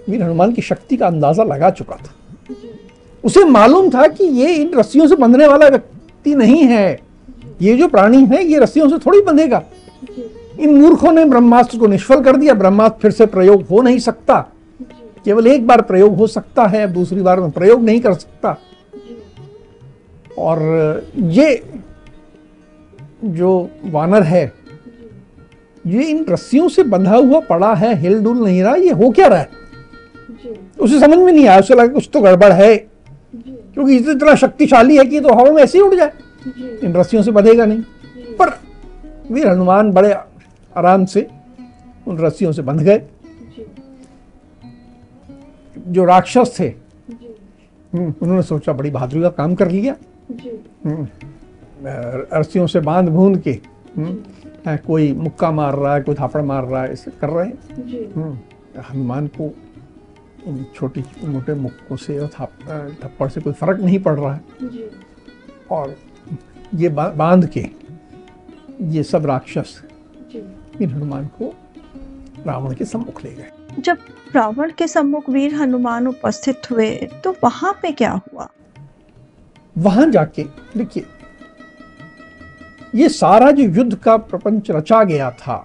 वीर 0.08 0.22
हनुमान 0.22 0.52
की 0.52 0.62
शक्ति 0.62 0.96
का 0.96 1.06
अंदाज़ा 1.06 1.44
लगा 1.44 1.70
चुका 1.70 1.96
था। 1.96 2.14
उसे 3.24 3.44
मालूम 3.44 3.90
था 3.90 4.06
कि 4.08 4.24
ये 4.24 4.54
इन 4.54 4.72
रस्सियों 4.74 5.06
से 5.08 5.16
बंधने 5.16 5.46
वाला 5.46 5.68
व्यक्ति 5.68 6.34
नहीं 6.34 6.62
है। 6.64 7.00
ये 7.62 7.76
जो 7.76 7.88
प्राणी 7.88 8.24
है 8.26 8.42
ये 8.44 8.58
रस्सियों 8.58 8.88
से 8.88 8.98
थोड़ी 8.98 9.20
बंधेगा। 9.20 9.62
इन 10.58 10.74
मूर्खों 10.80 11.12
ने 11.12 11.24
ब्रह्मास्त्र 11.24 11.78
को 11.78 11.86
निष्फल 11.86 12.20
कर 12.20 12.36
दिया। 12.36 12.54
ब्रह्मास्त्र 12.54 12.98
फिर 13.02 13.10
से 13.10 13.26
प्रयोग 13.26 13.62
हो 13.62 13.82
नहीं 13.82 13.98
सकता। 13.98 14.52
केवल 15.24 15.46
एक 15.46 15.66
बार 15.66 15.82
प्रयोग 15.82 16.16
हो 16.16 16.26
सकता 16.26 16.66
है 16.66 16.92
दूसरी 16.92 17.20
बार 17.20 17.40
में 17.40 17.50
प्रयोग 17.50 17.82
नहीं 17.82 18.00
कर 18.00 18.12
सकता। 18.12 18.56
और 20.38 20.60
ये 21.16 21.72
जो 23.24 23.70
वानर 23.84 24.22
है, 24.22 24.52
ये 25.86 26.02
इन 26.02 26.26
रस्सियों 26.28 26.68
से 26.68 26.82
बंधा 26.82 27.16
हुआ 27.16 27.40
पड़ा 27.40 27.74
है 27.74 27.94
हिल 27.94 28.22
डुल 28.22 28.44
नहीं 28.44 28.62
रहा, 28.62 28.74
ये 28.74 28.90
हो 28.90 29.10
क्या 29.10 29.26
रहा 29.26 29.38
है? 29.38 29.48
उसे 30.80 31.00
समझ 31.00 31.18
में 31.18 31.32
नहीं 31.32 31.46
आया, 31.46 31.60
उसे 31.60 31.74
लगा 31.74 31.86
कुछ 31.86 32.10
तो 32.12 32.20
गड़बड़ 32.20 32.52
है। 32.52 32.76
क्योंकि 33.74 33.96
इतना 33.96 34.34
शक्तिशाली 34.34 34.96
है 34.96 35.04
कि 35.04 35.20
तो 35.20 35.28
हवा 35.28 35.50
में 35.50 35.62
ऐसे 35.62 35.78
ही 35.78 35.84
उड़ 35.84 35.94
जाए। 35.94 36.12
इन 36.84 36.94
रस्सियों 36.94 37.22
से 37.22 37.30
बंधेगा 37.30 37.64
नहीं। 37.64 37.82
पर 38.38 38.58
वीर 39.32 39.48
हनुमान 39.48 39.92
बड़े 39.92 40.14
आराम 40.76 41.04
से 41.04 41.28
उन 42.06 42.18
रस्सियों 42.18 42.52
से 42.52 42.62
बंध 42.62 42.80
गए। 42.80 43.02
जो। 45.78 46.04
राक्षस 46.04 46.56
थे 46.60 46.68
हम्म, 47.94 48.14
उन्होंने 48.22 48.42
सोचा 48.42 48.72
बड़ी 48.72 48.90
बहादुरी 48.90 49.22
का 49.22 49.28
काम 49.28 49.54
कर 49.54 49.70
लिया। 49.70 49.94
हम्म, 50.84 51.06
रस्सियों 52.34 52.66
से 52.66 52.80
बाँध 52.80 53.08
भूंद 53.08 53.40
के 53.40 53.52
हम्म, 53.96 54.76
कोई 54.76 55.12
मुक्का 55.12 55.50
मार 55.50 55.74
रहा 55.74 55.94
है 55.94 56.02
कोई 56.02 56.14
थापड़ 56.14 56.42
मार 56.42 56.64
रहा 56.64 56.82
है 56.82 56.92
ऐसे 56.92 57.10
कर 57.10 57.28
रहे 57.28 57.46
हैं। 57.46 58.32
हनुमान 58.90 59.26
को 59.40 59.54
छोटी 60.74 61.04
मोटे 61.24 61.54
मुक्कों 61.54 61.96
से 61.96 62.18
और 62.18 62.28
थप्पड़ 62.28 63.28
से 63.28 63.40
कोई 63.40 63.52
फ़र्क 63.52 63.80
नहीं 63.80 63.98
पड़ 63.98 64.18
रहा 64.18 64.34
है। 64.34 64.40
और 65.70 65.96
ये 66.74 66.88
बाँध 66.88 67.46
के 67.46 67.66
ये 68.82 69.02
सब 69.02 69.26
राक्षस 69.26 69.82
इन 70.80 70.90
हनुमान 70.90 71.26
को 71.38 71.54
रावण 72.46 72.74
के 72.74 72.84
सम्मुख 72.84 73.24
ले 73.24 73.30
गए। 73.30 73.50
जब 73.78 73.98
रावण 74.34 74.70
के 74.78 74.86
सम्मुख 74.88 75.28
वीर 75.30 75.54
हनुमान 75.54 76.06
उपस्थित 76.06 76.70
हुए 76.70 76.90
तो 77.24 77.34
वहाँ 77.44 77.72
पे 77.82 77.92
क्या 77.92 78.10
हुआ? 78.12 78.48
वहाँ 79.76 80.06
जाके 80.10 80.44
देखिए 80.76 81.04
ये 82.94 83.08
सारा 83.08 83.50
जो 83.50 83.62
युद्ध 83.64 83.94
का 83.94 84.16
प्रपंच 84.16 84.70
रचा 84.70 85.02
गया 85.04 85.30
था 85.30 85.64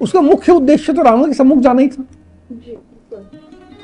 उसका 0.00 0.20
मुख्य 0.20 0.52
उद्देश्य 0.52 0.92
तो 0.92 1.02
रावण 1.02 1.26
के 1.26 1.34
सम्मुख 1.34 1.58
जाना 1.58 1.80
ही 1.80 1.88
था। 1.88 2.04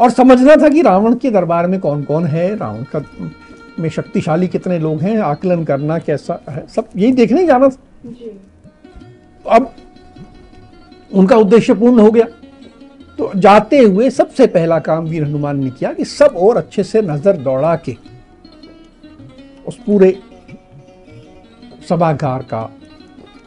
और 0.01 0.11
समझना 0.11 0.57
था 0.57 0.69
कि 0.69 0.83
रावण 0.83 1.15
के 1.15 1.31
दरबार 1.31 1.67
में 1.67 1.79
कौन 1.81 2.03
कौन 2.05 2.25
है 2.27 2.55
रावण 2.57 2.85
का 2.95 3.03
में 3.79 3.89
शक्तिशाली 3.89 4.49
कितने 4.49 4.79
लोग 4.79 5.01
हैं 5.01 5.17
आकलन 5.23 5.65
करना 5.65 5.99
कैसा 5.99 6.39
है 6.49 6.67
सब 6.69 6.89
यही 6.97 7.13
देखने 7.13 7.47
जाना 7.47 7.69
था। 7.69 7.79
अब 9.47 9.73
उनका 11.15 11.37
उद्देश्य 11.37 11.75
पूर्ण 11.75 12.01
हो 12.01 12.11
गया। 12.11 12.25
तो 13.19 13.31
जाते 13.37 13.79
हुए 13.79 14.09
सबसे 14.11 14.47
पहला 14.47 14.79
काम 14.79 15.05
वीर 15.05 15.25
हनुमान 15.25 15.63
ने 15.65 15.71
किया 15.71 15.93
कि 15.93 16.05
सब 16.05 16.37
और 16.37 16.57
अच्छे 16.57 16.85
से 16.85 17.03
नज़र 17.03 17.37
दौड़ा 17.39 17.75
के 17.85 17.97
उस 19.67 19.77
पूरे 19.87 20.11
सभागार 21.89 22.43
का 22.43 22.69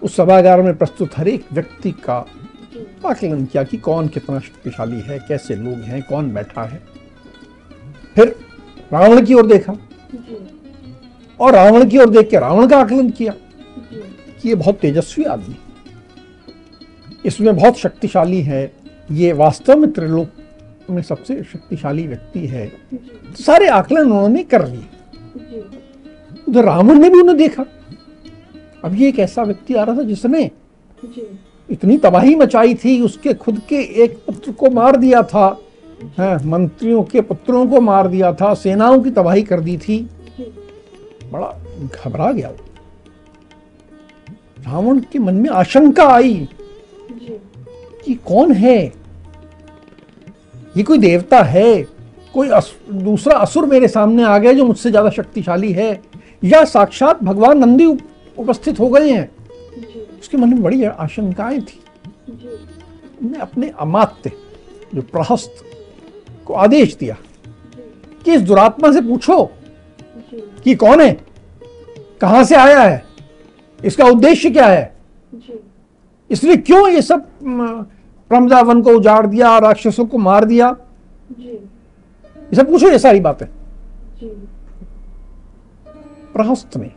उस 0.01 0.15
सभागार 0.15 0.61
में 0.61 0.75
प्रस्तुत 0.77 1.17
हर 1.17 1.27
एक 1.27 1.45
व्यक्ति 1.53 1.91
का 2.05 2.25
आकलन 3.05 3.45
किया 3.45 3.63
कि 3.63 3.77
कौन 3.77 4.07
कितना 4.07 4.39
शक्तिशाली 4.39 4.99
है 5.01 5.19
कैसे 5.19 5.55
लोग 5.55 5.79
हैं 5.81 6.01
कौन 6.03 6.33
बैठा 6.33 6.63
है। 6.63 6.81
फिर 8.15 8.35
रावण 8.93 9.25
की 9.25 9.33
ओर 9.33 9.47
देखा। 9.47 9.75
और 11.39 11.53
रावण 11.53 11.89
की 11.89 11.97
ओर 11.97 12.09
देख 12.09 12.29
के 12.29 12.39
रावण 12.39 12.67
का 12.67 12.77
आकलन 12.77 13.09
किया 13.09 13.33
कि 13.91 14.49
ये 14.49 14.55
बहुत 14.55 14.79
तेजस्वी 14.79 15.23
आदमी 15.25 15.55
इसमें 17.27 17.55
बहुत 17.55 17.77
शक्तिशाली 17.77 18.41
है। 18.41 18.71
ये 19.11 19.31
वास्तव 19.33 19.77
में 19.77 19.91
त्रिलोक 19.91 20.89
में 20.89 21.01
सबसे 21.01 21.41
शक्तिशाली 21.43 22.07
व्यक्ति 22.07 22.45
है। 22.47 22.71
सारे 23.39 23.67
आकलन 23.67 24.01
उन्होंने 24.01 24.43
कर 24.43 24.67
लिए। 24.67 24.85
उधर 26.47 26.63
रावण 26.63 26.99
ने 26.99 27.09
भी 27.09 27.19
उन्हें 27.21 27.37
देखा। 27.37 27.65
अब 28.85 28.93
ये 28.93 29.07
एक 29.09 29.19
ऐसा 29.19 29.43
व्यक्ति 29.43 29.73
आ 29.73 29.83
रहा 29.83 29.97
था 29.97 30.03
जिसने 30.03 30.51
इतनी 31.69 31.97
तबाही 31.97 32.35
मचाई 32.35 32.75
थी 32.75 33.01
उसके 33.01 33.33
खुद 33.33 33.61
के 33.69 33.75
एक 34.03 34.17
पुत्र 34.25 34.51
को 34.51 34.69
मार 34.69 34.97
दिया 34.97 35.21
था। 35.23 35.47
है, 36.19 36.47
मंत्रियों 36.47 37.03
के 37.03 37.21
पुत्रों 37.21 37.67
को 37.67 37.81
मार 37.81 38.07
दिया 38.07 38.33
था 38.33 38.53
सेनाओं 38.53 39.01
की 39.01 39.11
तबाही 39.11 39.43
कर 39.43 39.61
दी 39.61 39.77
थी। 39.77 39.99
बड़ा 41.31 41.47
घबरा 41.85 42.31
गया 42.31 42.51
रावण 44.59 44.99
के 45.11 45.19
मन 45.19 45.35
में 45.35 45.49
आशंका 45.49 46.07
आई। 46.07 46.47
कि 48.07 48.15
कौन 48.15 48.51
है? 48.51 48.93
ये 50.77 50.83
कोई 50.83 50.97
देवता 50.97 51.41
है? 51.41 51.83
कोई 52.33 52.49
अस, 52.49 52.73
दूसरा 52.91 53.37
असुर 53.37 53.65
मेरे 53.65 53.87
सामने 53.87 54.23
आ 54.23 54.37
गया 54.37 54.53
जो 54.53 54.65
मुझसे 54.65 54.89
ज़्यादा 54.89 55.09
शक्तिशाली 55.09 55.71
है? 55.71 56.01
या 56.43 56.63
साक्षात 56.65 57.23
भगवान 57.23 57.57
नंदी 57.57 57.85
उपस्थित 58.37 58.79
हो 58.79 58.89
गए 58.89 59.11
हैं? 59.11 59.29
उसके 60.19 60.37
मन 60.37 60.49
में 60.49 60.63
बड़ी 60.63 60.83
आशंकाएँ 60.83 61.61
थी। 61.61 61.79
उन्हें 63.23 63.41
अपने 63.41 63.71
अमात्य 63.79 64.31
जो 64.95 65.01
प्रहस्त 65.01 65.63
को 66.45 66.53
आदेश 66.53 66.95
दिया 66.95 67.15
कि 68.25 68.33
इस 68.33 68.41
दुरात्मा 68.41 68.91
से 68.91 69.01
पूछो 69.01 69.43
कि 70.63 70.75
कौन 70.75 71.01
है? 71.01 71.11
कहाँ 72.21 72.43
से 72.43 72.55
आया 72.55 72.81
है? 72.81 73.03
इसका 73.85 74.05
उद्देश्य 74.05 74.49
क्या 74.49 74.67
है? 74.67 74.95
इसलिए 76.29 76.55
क्यों 76.57 76.87
ये 76.89 77.01
सब 77.01 77.27
प्रमदावन 78.29 78.81
को 78.81 78.89
उजाड़ 78.89 79.27
दिया 79.27 79.57
राक्षसों 79.57 80.05
को 80.05 80.17
मार 80.17 80.45
दिया। 80.45 80.77
ये 81.39 82.55
सब 82.55 82.69
पूछो 82.69 82.89
ये 82.89 82.99
सारी 82.99 83.19
बातें। 83.19 83.47
प्रहस्त 86.33 86.77
ने 86.77 86.91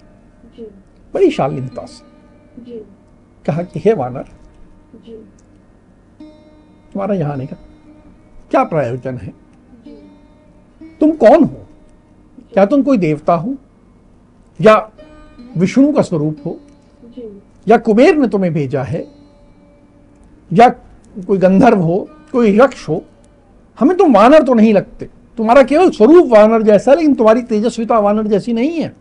बड़ी 1.14 1.30
शालीनता 1.30 1.86
से। 1.86 2.10
कहा 3.46 3.62
कि 3.62 3.80
हे 3.80 3.92
वानर 3.92 4.22
तुम्हारा 6.92 7.14
यहाँ 7.14 7.32
आने 7.32 7.46
का 7.46 7.56
क्या 8.50 8.64
प्रयोजन 8.64 9.16
है? 9.16 9.34
तुम 11.00 11.10
कौन 11.10 11.44
हो? 11.44 11.66
क्या 12.52 12.66
तुम 12.66 12.82
कोई 12.82 12.98
देवता 12.98 13.34
हो? 13.34 13.54
या 14.60 14.90
विष्णु 15.56 15.92
का 15.92 16.02
स्वरूप 16.02 16.38
हो? 16.46 16.60
या 17.68 17.78
कुबेर 17.78 18.16
ने 18.16 18.28
तुम्हें 18.28 18.52
भेजा 18.54 18.82
है? 18.82 19.08
या 20.52 20.68
कोई 21.26 21.38
गंधर्व 21.38 21.80
हो 21.80 22.08
कोई 22.32 22.56
यक्ष 22.58 22.88
हो 22.88 23.02
हमें 23.78 23.96
तुम 23.96 24.14
वानर 24.14 24.42
तो 24.42 24.54
नहीं 24.54 24.72
लगते। 24.74 25.08
तुम्हारा 25.38 25.62
केवल 25.62 25.90
स्वरूप 25.90 26.28
वानर 26.28 26.62
जैसा 26.62 26.94
लेकिन 26.94 27.14
तुम्हारी 27.14 27.42
तेजस्विता 27.42 27.98
वानर 27.98 28.26
जैसी 28.26 28.52
नहीं 28.52 28.80
है। 28.80 28.92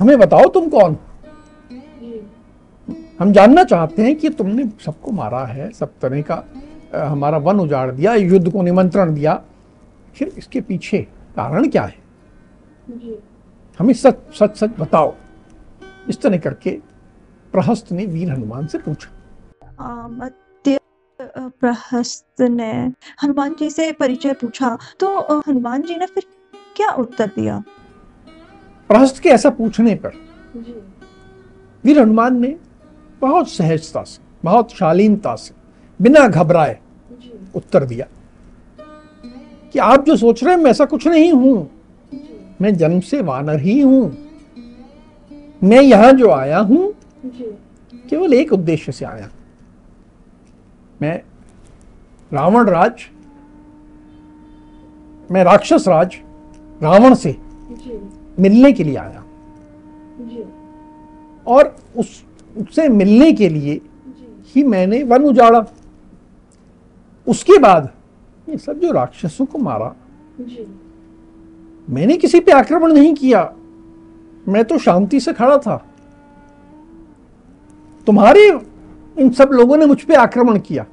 हमें 0.00 0.18
बताओ 0.18 0.48
तुम 0.48 0.68
कौन? 0.68 0.96
हम 3.20 3.32
जानना 3.32 3.64
चाहते 3.64 4.02
हैं 4.02 4.14
कि 4.16 4.28
तुमने 4.30 4.64
सबको 4.84 5.10
मारा 5.10 5.44
है 5.46 5.70
सब 5.70 5.90
तरह 6.02 6.22
का 6.22 6.42
हमारा 6.94 7.38
वन 7.38 7.60
उजाड़ 7.60 7.90
दिया 7.90 8.14
युद्ध 8.14 8.52
को 8.52 8.62
निमंत्रण 8.62 9.14
दिया। 9.14 9.40
फिर 10.14 10.32
इसके 10.38 10.60
पीछे 10.60 10.98
कारण 11.36 11.68
क्या 11.68 11.82
है? 11.82 12.00
हमें 13.78 13.94
सच 13.94 14.16
सच 14.34 14.56
सच 14.56 14.70
बताओ। 14.78 15.14
इस 16.08 16.20
तरह 16.22 16.38
करके 16.38 16.70
प्रहस्त 17.54 17.92
ने 17.92 18.06
वीर 18.06 18.30
हनुमान 18.30 18.66
से 18.66 18.78
पूछा। 18.78 19.10
मध्य 20.08 20.34
प्रहस्त 21.24 22.40
ने 22.40 22.72
हनुमान 23.22 23.54
जी 23.58 23.70
से 23.70 23.90
परिचय 23.92 24.32
पूछा 24.32 24.76
तो 25.00 25.16
हनुमान 25.38 25.82
जी 25.82 25.96
ने 25.96 26.06
फिर 26.06 26.24
क्या 26.76 26.90
उत्तर 26.92 27.26
दिया? 27.26 27.62
प्रहस्त 28.90 29.18
के 29.18 29.28
ऐसा 29.28 29.50
पूछने 29.50 29.94
पर 29.94 30.12
वीर 31.84 32.00
हनुमान 32.00 32.40
ने 32.40 32.56
बहुत 33.20 33.48
सहजता 33.48 34.02
से 34.02 34.20
बहुत 34.44 34.72
शालीनता 34.72 35.34
से 35.36 35.54
बिना 36.00 36.26
घबराए 36.28 36.78
उत्तर 37.54 37.84
दिया 37.84 38.06
कि 39.74 39.78
आप 39.78 40.04
जो 40.04 40.16
सोच 40.16 40.42
रहे 40.44 40.54
हैं 40.54 40.62
मैं 40.62 40.70
ऐसा 40.70 40.84
कुछ 40.84 41.06
नहीं 41.06 41.32
हूँ। 41.32 41.70
मैं 42.60 42.74
जन्म 42.76 43.00
से 43.00 43.20
वानर 43.22 43.60
ही 43.60 43.80
हूँ। 43.80 44.04
मैं 45.62 45.80
यहाँ 45.82 46.12
जो 46.12 46.30
आया 46.30 46.58
हूँ 46.58 46.92
केवल 47.24 48.34
एक 48.34 48.52
उद्देश्य 48.52 48.92
से 48.92 49.04
आया। 49.04 49.28
मैं 51.02 51.16
रावण 52.32 52.68
राज 52.68 53.06
मैं 55.30 55.44
राक्षस 55.44 55.88
राज 55.88 56.16
रावण 56.82 57.14
से 57.14 57.36
मिलने 58.40 58.72
के 58.72 58.84
लिए 58.84 58.96
आया। 58.96 59.24
और 61.46 61.76
उस 61.96 62.24
उससे 62.56 62.88
मिलने 62.88 63.32
के 63.32 63.48
लिए 63.48 63.80
ही 64.46 64.62
मैंने 64.62 65.02
वन 65.02 65.24
उजाड़ा। 65.24 65.64
उसके 67.26 67.58
बाद 67.58 67.88
ये 68.48 68.56
सब 68.58 68.78
जो 68.78 68.90
राक्षसों 68.92 69.46
को 69.46 69.58
मारा 69.58 69.94
मैंने 71.88 72.16
किसी 72.16 72.40
पे 72.40 72.52
आक्रमण 72.52 72.92
नहीं 72.92 73.14
किया। 73.14 73.42
मैं 74.48 74.64
तो 74.64 74.78
शांति 74.78 75.20
से 75.20 75.32
खड़ा 75.32 75.58
था। 75.58 75.76
तुम्हारे 78.06 78.50
इन 79.18 79.30
सब 79.30 79.48
लोगों 79.52 79.76
ने 79.76 79.86
मुझ 79.86 80.02
पर 80.02 80.14
आक्रमण 80.14 80.58
किया। 80.58 80.86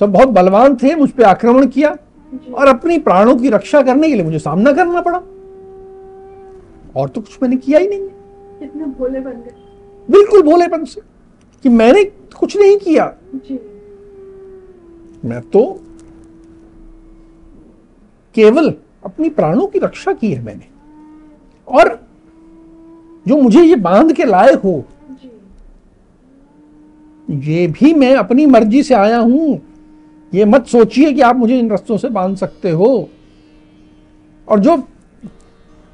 सब 0.00 0.12
बहुत 0.12 0.28
बलवान 0.28 0.76
थे 0.76 0.94
मुझ 0.94 1.10
पर 1.10 1.22
आक्रमण 1.22 1.66
किया 1.66 1.96
और 2.54 2.68
अपनी 2.68 2.98
प्राणों 2.98 3.36
की 3.36 3.48
रक्षा 3.48 3.82
करने 3.82 4.08
के 4.08 4.14
लिए 4.14 4.24
मुझे 4.24 4.38
सामना 4.38 4.72
करना 4.72 5.00
पड़ा। 5.00 5.18
और 6.96 7.08
तो 7.08 7.20
कुछ 7.20 7.38
मैंने 7.42 7.56
किया 7.56 7.78
ही 7.78 7.88
नहीं। 7.88 8.08
कितने 8.58 8.84
भोले 8.84 9.20
बन 9.20 9.30
गए। 9.30 9.54
बिल्कुल 10.10 10.42
भोलेपन 10.42 10.84
से 10.84 11.00
कि 11.62 11.68
मैंने 11.68 12.04
कुछ 12.38 12.56
नहीं 12.56 12.76
किया। 12.78 13.14
जी। 13.34 13.60
मैं 15.24 15.40
तो 15.40 15.80
केवल 18.34 18.74
अपनी 19.04 19.28
प्राणों 19.28 19.66
की 19.66 19.78
रक्षा 19.78 20.12
की 20.12 20.32
है 20.32 20.42
मैंने। 20.42 20.66
और 21.68 22.00
जो 23.28 23.36
मुझे 23.36 23.62
ये 23.62 23.76
बाँध 23.76 24.12
के 24.12 24.24
लाए 24.24 24.54
हो 24.54 24.84
ये 27.28 27.66
भी 27.66 27.92
मैं 27.94 28.14
अपनी 28.16 28.46
मर्ज़ी 28.46 28.82
से 28.82 28.94
आया 28.94 29.18
हूँ। 29.18 29.60
ये 30.34 30.44
मत 30.44 30.66
सोचिए 30.66 31.12
कि 31.12 31.20
आप 31.20 31.36
मुझे 31.36 31.58
इन 31.58 31.70
रस्तों 31.70 31.96
से 31.96 32.08
बाँध 32.08 32.36
सकते 32.36 32.70
हो। 32.70 33.08
और 34.48 34.60
जो 34.60 34.76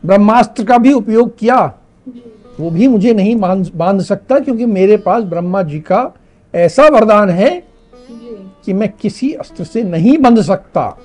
ब्रह्मास्त्र 0.03 0.65
का 0.65 0.79
भी 0.79 0.93
उपयोग 0.93 1.39
किया, 1.39 1.75
वो 2.61 2.71
भी 2.71 2.89
मुझे 2.89 3.13
नहीं 3.13 3.37
बाँध 3.75 4.01
सकता 4.01 4.39
क्योंकि 4.39 4.67
मेरे 4.67 4.97
पास 4.97 5.25
ब्रह्मा 5.25 5.63
जी 5.63 5.81
का 5.81 6.13
ऐसा 6.55 6.89
वरदान 6.89 7.31
है 7.31 7.51
कि 8.65 8.73
मैं 8.73 8.89
किसी 8.93 9.33
अस्त्र 9.33 9.65
से 9.65 9.83
नहीं 9.83 10.17
बंध 10.19 10.41
सकता। 10.41 10.99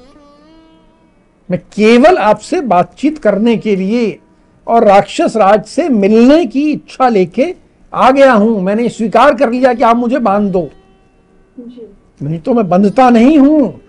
मैं 1.49 1.59
केवल 1.75 2.17
आपसे 2.17 2.61
बातचीत 2.61 3.17
करने 3.17 3.55
के 3.57 3.75
लिए 3.75 4.19
और 4.67 4.83
राक्षस 4.83 5.33
राज 5.37 5.63
से 5.65 5.87
मिलने 5.89 6.45
की 6.45 6.71
इच्छा 6.71 7.09
लेके 7.09 7.45
आ 7.97 8.09
गया 8.11 8.33
हूँ 8.33 8.61
मैंने 8.61 8.87
स्वीकार 8.89 9.35
कर 9.35 9.49
लिया 9.51 9.73
कि 9.73 9.83
आप 9.83 9.95
मुझे 9.95 10.19
बाँध 10.19 10.51
दो। 10.51 10.69
नहीं 12.21 12.39
तो 12.39 12.53
मैं 12.53 12.67
बंधता 12.69 13.09
नहीं 13.09 13.37
हूँ। 13.39 13.79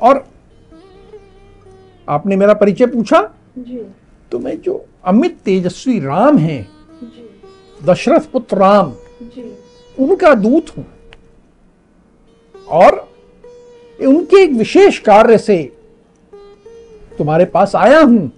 और 0.00 0.24
आपने 2.08 2.36
मेरा 2.36 2.54
परिचय 2.54 2.86
पूछा? 2.86 3.20
जी। 3.58 3.84
तो 4.32 4.38
मैं 4.38 4.60
जो 4.60 4.84
अमित 5.04 5.36
तेजस्वी 5.44 5.98
राम 6.00 6.38
हैं 6.38 6.66
दशरथ 7.80 8.30
पुत्र 8.32 8.56
राम 8.56 8.92
उनका 9.96 10.34
दूत 10.34 10.76
हूँ। 10.76 10.86
और 12.70 12.96
उनके 13.98 14.42
एक 14.42 14.52
विशेष 14.52 14.98
कार्य 14.98 15.38
से 15.38 15.62
तुम्हारे 17.18 17.44
पास 17.44 17.74
आया 17.76 18.00
हूँ। 18.00 18.30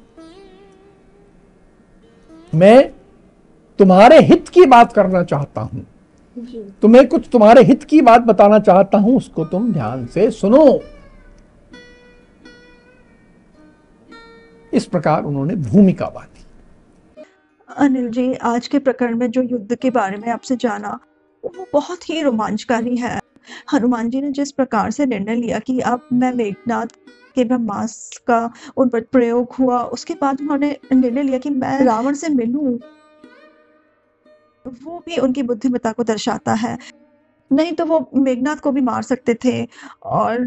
मैं 2.52 2.90
तुम्हारे 3.78 4.18
हित 4.20 4.48
की 4.48 4.64
बात 4.66 4.92
करना 4.92 5.22
चाहता 5.24 5.60
हूँ। 5.60 5.84
तुम्हें 6.82 7.06
कुछ 7.08 7.28
तुम्हारे 7.32 7.62
हित 7.62 7.84
की 7.84 8.00
बात 8.00 8.22
बताना 8.22 8.58
चाहता 8.58 8.98
हूँ 8.98 9.16
उसको 9.16 9.44
तुम 9.44 9.72
ध्यान 9.72 10.06
से 10.06 10.30
सुनो। 10.30 10.80
इस 14.72 14.86
प्रकार 14.86 15.24
उन्होंने 15.24 15.54
भूमिका 15.56 16.06
बांधी। 16.06 16.44
अनिल 17.68 18.08
जी 18.08 18.32
आज 18.44 18.66
के 18.68 18.78
प्रकरण 18.78 19.16
में 19.18 19.30
जो 19.30 19.42
युद्ध 19.42 19.74
के 19.74 19.90
बारे 19.90 20.16
में 20.16 20.28
आपसे 20.28 20.56
जाना 20.56 20.98
वो 21.44 21.66
बहुत 21.72 22.08
ही 22.10 22.22
रोमांचकारी 22.22 22.96
है। 22.96 23.18
हनुमान 23.72 24.10
जी 24.10 24.20
ने 24.20 24.30
जिस 24.32 24.52
प्रकार 24.52 24.90
से 24.90 25.06
निर्णय 25.06 25.34
लिया 25.34 25.58
कि 25.58 25.78
अब 25.80 26.08
मैं 26.12 26.32
मेघनाथ 26.34 26.96
के 27.34 27.44
ब्रह्मास्त्र 27.44 28.20
का 28.28 28.52
उन 28.76 28.88
पर 28.88 29.00
प्रयोग 29.12 29.54
हुआ 29.58 29.82
उसके 29.94 30.14
बाद 30.14 30.40
उन्होंने 30.40 30.76
निर्णय 30.92 31.22
लिया 31.22 31.38
कि 31.38 31.50
मैं 31.50 31.78
रावण 31.84 32.14
से 32.14 32.28
मिलूं 32.28 32.76
वो 34.66 35.02
भी 35.06 35.16
उनकी 35.16 35.42
बुद्धिमत्ता 35.42 35.92
को 35.92 36.04
दर्शाता 36.04 36.52
है। 36.52 36.78
नहीं 37.50 37.72
तो 37.72 37.84
वो 37.86 38.08
मेघनाथ 38.14 38.56
को 38.56 38.70
भी 38.72 38.80
मार 38.80 39.02
सकते 39.02 39.34
थे 39.34 39.66
और 40.02 40.46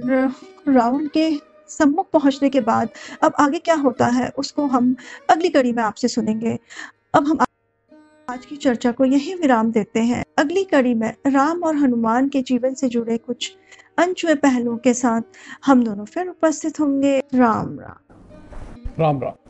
रावण 0.68 1.08
के 1.08 1.30
सम्मुख 1.70 2.10
पहुँचने 2.12 2.50
के 2.50 2.62
बाद 2.62 2.90
अब 3.24 3.34
आगे 3.40 3.60
क्या 3.60 3.76
होता 3.76 4.08
है 4.08 4.30
उसको 4.38 4.66
हम 4.66 4.96
अगली 5.30 5.50
कड़ी 5.50 5.72
में 5.72 5.84
आपसे 5.84 6.08
सुनेंगे। 6.08 6.58
अब 7.14 7.28
हम 7.28 7.40
आज 8.30 8.46
की 8.46 8.56
चर्चा 8.56 8.92
को 8.92 9.06
यही 9.06 9.34
विराम 9.34 9.72
देते 9.72 10.00
हैं। 10.00 10.24
अगली 10.38 10.64
कड़ी 10.64 10.94
में 10.94 11.14
राम 11.28 11.64
और 11.64 11.76
हनुमान 11.76 12.30
के 12.30 12.42
जीवन 12.42 12.74
से 12.74 12.90
जुड़े 12.90 13.18
कुछ 13.18 13.52
अनछुए 13.98 14.36
पहलुओं 14.36 14.78
के 14.78 14.94
साथ 14.94 15.22
हम 15.66 15.84
दोनों 15.84 16.06
फिर 16.06 16.28
उपस्थित 16.28 16.80
होंगे। 16.80 17.20
राम 17.20 17.80
राम। 17.80 18.16
राम 19.00 19.22
राम। 19.22 19.47